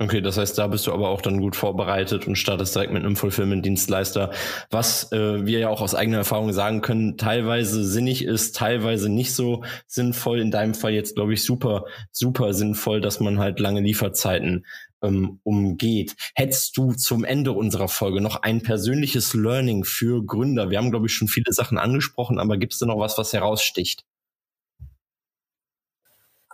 Okay, 0.00 0.20
das 0.20 0.36
heißt, 0.36 0.58
da 0.58 0.66
bist 0.66 0.88
du 0.88 0.92
aber 0.92 1.08
auch 1.08 1.22
dann 1.22 1.40
gut 1.40 1.54
vorbereitet 1.54 2.26
und 2.26 2.34
startest 2.34 2.74
direkt 2.74 2.92
mit 2.92 3.04
einem 3.04 3.14
Fulfillment-Dienstleister, 3.14 4.32
was 4.68 5.12
äh, 5.12 5.46
wir 5.46 5.60
ja 5.60 5.68
auch 5.68 5.80
aus 5.80 5.94
eigener 5.94 6.18
Erfahrung 6.18 6.52
sagen 6.52 6.80
können, 6.80 7.16
teilweise 7.16 7.84
sinnig 7.84 8.24
ist, 8.24 8.56
teilweise 8.56 9.08
nicht 9.08 9.32
so 9.34 9.62
sinnvoll. 9.86 10.40
In 10.40 10.50
deinem 10.50 10.74
Fall 10.74 10.94
jetzt, 10.94 11.14
glaube 11.14 11.34
ich, 11.34 11.44
super, 11.44 11.84
super 12.10 12.54
sinnvoll, 12.54 13.00
dass 13.00 13.20
man 13.20 13.38
halt 13.38 13.60
lange 13.60 13.82
Lieferzeiten 13.82 14.66
ähm, 15.00 15.38
umgeht. 15.44 16.16
Hättest 16.34 16.76
du 16.76 16.92
zum 16.94 17.22
Ende 17.22 17.52
unserer 17.52 17.88
Folge 17.88 18.20
noch 18.20 18.42
ein 18.42 18.62
persönliches 18.62 19.32
Learning 19.32 19.84
für 19.84 20.24
Gründer? 20.26 20.70
Wir 20.70 20.78
haben, 20.78 20.90
glaube 20.90 21.06
ich, 21.06 21.14
schon 21.14 21.28
viele 21.28 21.52
Sachen 21.52 21.78
angesprochen, 21.78 22.40
aber 22.40 22.56
gibt 22.56 22.72
es 22.72 22.80
da 22.80 22.86
noch 22.86 22.98
was, 22.98 23.16
was 23.16 23.32
heraussticht? 23.32 24.04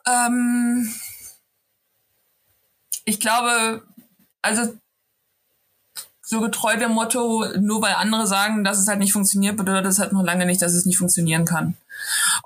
Ähm, 0.07 0.91
ich 3.11 3.21
glaube, 3.21 3.83
also 4.41 4.73
so 6.23 6.41
getreu 6.41 6.77
dem 6.77 6.93
Motto, 6.93 7.45
nur 7.59 7.83
weil 7.83 7.95
andere 7.95 8.27
sagen, 8.27 8.63
dass 8.63 8.79
es 8.79 8.87
halt 8.87 9.01
nicht 9.01 9.13
funktioniert, 9.13 9.57
bedeutet 9.57 9.87
das 9.87 9.99
halt 9.99 10.13
noch 10.13 10.23
lange 10.23 10.47
nicht, 10.47 10.63
dass 10.63 10.75
es 10.75 10.87
nicht 10.87 10.97
funktionieren 10.97 11.45
kann. 11.45 11.77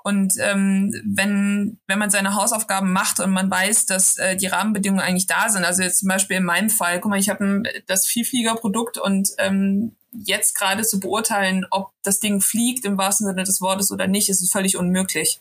Und 0.03 0.35
ähm, 0.38 0.94
wenn, 1.05 1.79
wenn 1.87 1.98
man 1.98 2.09
seine 2.09 2.35
Hausaufgaben 2.35 2.92
macht 2.92 3.20
und 3.20 3.31
man 3.31 3.50
weiß, 3.50 3.85
dass 3.85 4.16
äh, 4.16 4.37
die 4.37 4.46
Rahmenbedingungen 4.46 5.05
eigentlich 5.05 5.27
da 5.27 5.50
sind, 5.50 5.66
also 5.66 5.83
jetzt 5.83 5.98
zum 5.98 6.09
Beispiel 6.09 6.38
in 6.38 6.44
meinem 6.44 6.70
Fall, 6.70 6.98
guck 6.98 7.11
mal, 7.11 7.20
ich 7.20 7.29
habe 7.29 7.62
das 7.87 8.07
Vielfliegerprodukt 8.07 8.96
und 8.96 9.31
ähm, 9.37 9.92
jetzt 10.14 10.55
gerade 10.55 10.83
zu 10.83 11.00
beurteilen, 11.00 11.66
ob 11.70 11.90
das 12.03 12.20
Ding 12.20 12.40
fliegt 12.40 12.85
im 12.85 12.98
wahrsten 12.98 13.27
Sinne 13.27 13.44
des 13.44 13.61
Wortes 13.61 13.90
oder 13.90 14.07
nicht, 14.07 14.29
ist 14.29 14.50
völlig 14.50 14.77
unmöglich. 14.77 15.40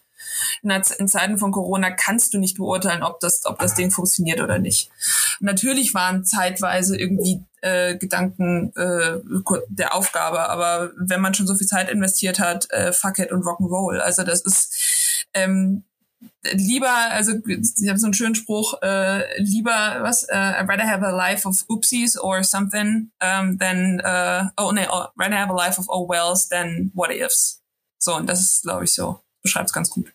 In, 0.61 0.71
in 0.71 1.07
Zeiten 1.07 1.37
von 1.37 1.51
Corona 1.51 1.91
kannst 1.91 2.33
du 2.33 2.37
nicht 2.37 2.57
beurteilen, 2.57 3.03
ob 3.03 3.19
das, 3.19 3.45
ob 3.45 3.59
das 3.59 3.75
Ding 3.75 3.91
funktioniert 3.91 4.39
oder 4.39 4.59
nicht. 4.59 4.89
Natürlich 5.39 5.93
waren 5.93 6.25
zeitweise 6.25 6.97
irgendwie 6.97 7.43
äh, 7.61 7.97
Gedanken 7.97 8.73
äh, 8.75 9.19
der 9.67 9.95
Aufgabe, 9.95 10.49
aber 10.49 10.91
wenn 10.97 11.21
man 11.21 11.33
schon 11.33 11.47
so 11.47 11.55
viel 11.55 11.67
Zeit 11.67 11.89
investiert 11.89 12.39
hat, 12.39 12.69
äh, 12.71 12.93
fuck 12.93 13.19
it 13.19 13.31
und 13.31 13.43
Rock'n'Roll. 13.43 13.99
Also 13.99 14.23
das 14.23 14.41
ist 14.41 15.27
ähm, 15.33 15.83
lieber, 16.43 16.89
also 16.89 17.33
ich 17.45 17.89
habe 17.89 17.99
so 17.99 18.07
einen 18.07 18.13
schönen 18.13 18.35
Spruch, 18.35 18.81
äh, 18.81 19.41
lieber 19.41 19.99
was, 20.01 20.23
uh, 20.23 20.35
I'd 20.35 20.67
rather 20.67 20.87
have 20.87 21.03
a 21.03 21.11
life 21.11 21.45
of 21.47 21.63
oopsies 21.69 22.17
or 22.17 22.43
something 22.43 23.11
um, 23.21 23.57
than, 23.57 24.01
uh, 24.01 24.49
oh 24.57 24.71
nee, 24.71 24.87
oh, 24.89 25.07
rather 25.17 25.35
have 25.35 25.51
a 25.51 25.55
life 25.55 25.79
of 25.79 25.85
oh 25.89 26.07
wells 26.07 26.47
than 26.49 26.91
what 26.93 27.11
ifs. 27.11 27.61
So, 27.99 28.15
und 28.15 28.27
das 28.27 28.41
ist, 28.41 28.63
glaube 28.63 28.83
ich, 28.83 28.93
so, 28.93 29.21
beschreibt 29.41 29.69
es 29.69 29.73
ganz 29.73 29.89
gut. 29.89 30.13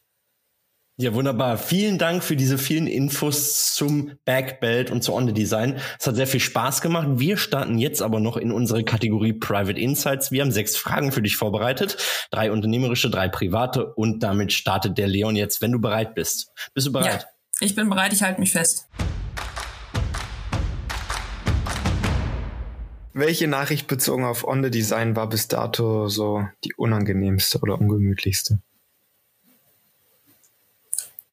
Ja, 1.00 1.14
wunderbar. 1.14 1.58
Vielen 1.58 1.96
Dank 1.96 2.24
für 2.24 2.34
diese 2.34 2.58
vielen 2.58 2.88
Infos 2.88 3.72
zum 3.72 4.18
Backbelt 4.24 4.90
und 4.90 5.04
zu 5.04 5.14
On 5.14 5.28
the 5.28 5.32
Design. 5.32 5.78
Es 5.96 6.08
hat 6.08 6.16
sehr 6.16 6.26
viel 6.26 6.40
Spaß 6.40 6.80
gemacht. 6.80 7.06
Wir 7.12 7.36
starten 7.36 7.78
jetzt 7.78 8.02
aber 8.02 8.18
noch 8.18 8.36
in 8.36 8.50
unsere 8.50 8.82
Kategorie 8.82 9.32
Private 9.32 9.78
Insights. 9.78 10.32
Wir 10.32 10.42
haben 10.42 10.50
sechs 10.50 10.76
Fragen 10.76 11.12
für 11.12 11.22
dich 11.22 11.36
vorbereitet. 11.36 11.98
Drei 12.32 12.50
unternehmerische, 12.50 13.10
drei 13.10 13.28
private 13.28 13.94
und 13.94 14.24
damit 14.24 14.52
startet 14.52 14.98
der 14.98 15.06
Leon 15.06 15.36
jetzt, 15.36 15.62
wenn 15.62 15.70
du 15.70 15.80
bereit 15.80 16.16
bist. 16.16 16.50
Bist 16.74 16.88
du 16.88 16.92
bereit? 16.92 17.22
Ja, 17.22 17.28
ich 17.60 17.76
bin 17.76 17.88
bereit. 17.88 18.12
Ich 18.12 18.24
halte 18.24 18.40
mich 18.40 18.50
fest. 18.50 18.88
Welche 23.12 23.46
Nachricht 23.46 23.86
bezogen 23.86 24.24
auf 24.24 24.42
On 24.42 24.64
the 24.64 24.70
Design 24.70 25.14
war 25.14 25.28
bis 25.28 25.46
dato 25.46 26.08
so 26.08 26.44
die 26.64 26.74
unangenehmste 26.74 27.60
oder 27.60 27.80
ungemütlichste? 27.80 28.58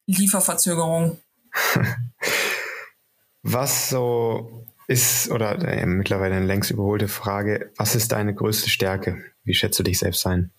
Lieferverzögerung. 0.06 1.20
Was 3.42 3.90
so 3.90 4.66
ist, 4.88 5.30
oder 5.30 5.56
äh, 5.66 5.86
mittlerweile 5.86 6.36
eine 6.36 6.46
längst 6.46 6.70
überholte 6.70 7.08
Frage, 7.08 7.72
was 7.76 7.94
ist 7.94 8.12
deine 8.12 8.34
größte 8.34 8.70
Stärke? 8.70 9.24
Wie 9.42 9.54
schätzt 9.54 9.78
du 9.78 9.82
dich 9.82 9.98
selbst 9.98 10.26
ein? 10.26 10.52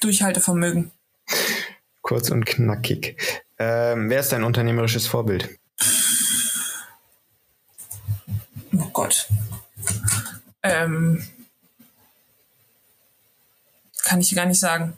Durchhaltevermögen. 0.00 0.92
Kurz 2.02 2.30
und 2.30 2.44
knackig. 2.44 3.16
Ähm, 3.58 4.10
wer 4.10 4.20
ist 4.20 4.32
dein 4.32 4.44
unternehmerisches 4.44 5.06
Vorbild? 5.06 5.58
Oh 8.76 8.90
Gott. 8.92 9.28
Ähm, 10.62 11.26
kann 14.02 14.20
ich 14.20 14.34
gar 14.34 14.46
nicht 14.46 14.60
sagen. 14.60 14.94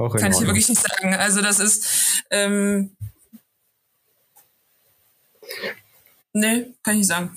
Auch 0.00 0.16
Kann 0.16 0.32
ich 0.32 0.40
wirklich 0.40 0.68
nicht 0.68 0.80
sagen. 0.80 1.14
Also 1.14 1.42
das 1.42 1.60
ist, 1.60 2.24
ähm, 2.30 2.96
nee, 6.32 6.72
kann 6.82 6.94
ich 6.94 7.00
nicht 7.00 7.06
sagen. 7.06 7.36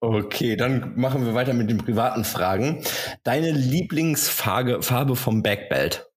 Okay, 0.00 0.56
dann 0.56 0.98
machen 0.98 1.24
wir 1.24 1.34
weiter 1.34 1.54
mit 1.54 1.70
den 1.70 1.78
privaten 1.78 2.24
Fragen. 2.24 2.82
Deine 3.22 3.52
Lieblingsfarbe 3.52 4.82
Farbe 4.82 5.14
vom 5.14 5.42
Backbelt? 5.42 6.10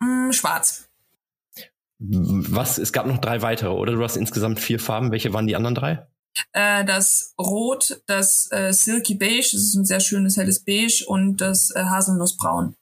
Mm, 0.00 0.32
schwarz. 0.32 0.88
Was? 1.98 2.78
Es 2.78 2.92
gab 2.92 3.06
noch 3.06 3.18
drei 3.18 3.42
weitere, 3.42 3.70
oder? 3.70 3.92
Du 3.92 4.02
hast 4.02 4.16
insgesamt 4.16 4.58
vier 4.58 4.80
Farben. 4.80 5.12
Welche 5.12 5.32
waren 5.32 5.46
die 5.46 5.54
anderen 5.54 5.76
drei? 5.76 6.06
Äh, 6.52 6.84
das 6.84 7.34
Rot, 7.38 8.02
das 8.06 8.50
äh, 8.50 8.72
Silky 8.72 9.14
Beige, 9.14 9.50
das 9.52 9.62
ist 9.62 9.74
ein 9.74 9.84
sehr 9.84 10.00
schönes 10.00 10.36
helles 10.36 10.64
Beige 10.64 11.04
und 11.06 11.40
das 11.40 11.70
äh, 11.76 11.84
Haselnussbraun. 11.84 12.74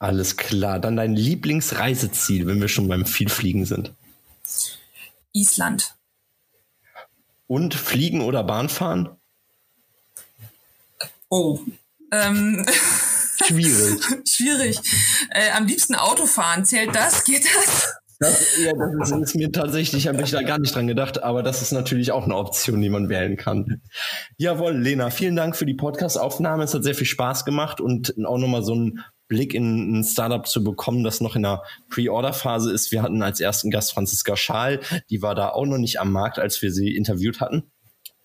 Alles 0.00 0.38
klar. 0.38 0.80
Dann 0.80 0.96
dein 0.96 1.14
Lieblingsreiseziel, 1.14 2.46
wenn 2.46 2.60
wir 2.60 2.68
schon 2.68 2.88
beim 2.88 3.04
Vielfliegen 3.04 3.66
sind. 3.66 3.92
Island. 5.32 5.94
Und 7.46 7.74
Fliegen 7.74 8.22
oder 8.22 8.42
Bahnfahren? 8.42 9.10
Oh. 11.28 11.60
Ähm. 12.10 12.64
Schwierig. 13.44 14.02
Schwierig. 14.28 14.80
Äh, 15.30 15.50
am 15.52 15.66
liebsten 15.66 15.94
Autofahren. 15.94 16.64
Zählt 16.64 16.94
das? 16.94 17.24
Geht 17.24 17.44
das? 17.44 17.94
Das, 18.18 18.58
ja, 18.58 18.72
das 18.72 19.10
ist, 19.10 19.16
ist, 19.18 19.34
mir 19.34 19.52
tatsächlich, 19.52 20.06
habe 20.06 20.22
ich 20.22 20.30
da 20.30 20.42
gar 20.42 20.58
nicht 20.58 20.74
dran 20.74 20.86
gedacht, 20.86 21.22
aber 21.22 21.42
das 21.42 21.62
ist 21.62 21.72
natürlich 21.72 22.12
auch 22.12 22.24
eine 22.24 22.36
Option, 22.36 22.80
die 22.80 22.90
man 22.90 23.08
wählen 23.08 23.38
kann. 23.38 23.80
Jawohl, 24.36 24.76
Lena, 24.76 25.08
vielen 25.10 25.36
Dank 25.36 25.56
für 25.56 25.64
die 25.64 25.74
Podcast-Aufnahme. 25.74 26.64
Es 26.64 26.74
hat 26.74 26.84
sehr 26.84 26.94
viel 26.94 27.06
Spaß 27.06 27.46
gemacht 27.46 27.80
und 27.80 28.14
auch 28.26 28.36
nochmal 28.36 28.62
so 28.62 28.74
ein 28.74 29.00
Blick 29.30 29.54
in 29.54 30.00
ein 30.00 30.04
Startup 30.04 30.46
zu 30.46 30.62
bekommen, 30.62 31.04
das 31.04 31.22
noch 31.22 31.36
in 31.36 31.42
der 31.42 31.62
Pre-Order-Phase 31.88 32.70
ist. 32.72 32.92
Wir 32.92 33.00
hatten 33.00 33.22
als 33.22 33.40
ersten 33.40 33.70
Gast 33.70 33.94
Franziska 33.94 34.36
Schaal, 34.36 34.80
die 35.08 35.22
war 35.22 35.34
da 35.34 35.50
auch 35.50 35.64
noch 35.64 35.78
nicht 35.78 36.00
am 36.00 36.12
Markt, 36.12 36.38
als 36.38 36.60
wir 36.60 36.72
sie 36.72 36.94
interviewt 36.94 37.40
hatten. 37.40 37.70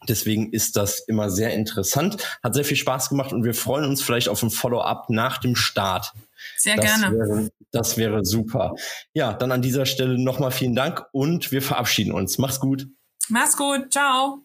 Deswegen 0.10 0.52
ist 0.52 0.76
das 0.76 1.00
immer 1.00 1.30
sehr 1.30 1.54
interessant, 1.54 2.18
hat 2.44 2.54
sehr 2.54 2.66
viel 2.66 2.78
Spaß 2.78 3.10
gemacht 3.10 3.34
und 3.34 3.44
wir 3.44 3.54
freuen 3.54 3.86
uns 3.86 4.02
vielleicht 4.02 4.30
auf 4.30 4.44
ein 4.44 4.50
Follow-up 4.50 5.10
nach 5.10 5.38
dem 5.38 5.56
Start. 5.56 6.12
Sehr 6.58 6.76
das 6.76 6.86
gerne. 6.86 7.16
Wäre, 7.16 7.50
das 7.72 7.98
wäre 7.98 8.26
super. 8.26 8.74
Ja, 9.14 9.34
dann 9.34 9.52
an 9.52 9.62
dieser 9.62 9.86
Stelle 9.86 10.22
nochmal 10.22 10.52
vielen 10.52 10.76
Dank 10.76 11.06
und 11.12 11.52
wir 11.52 11.62
verabschieden 11.62 12.12
uns. 12.12 12.38
Mach's 12.40 12.60
gut. 12.60 12.88
Mach's 13.30 13.58
gut. 13.58 13.92
Ciao. 13.92 14.45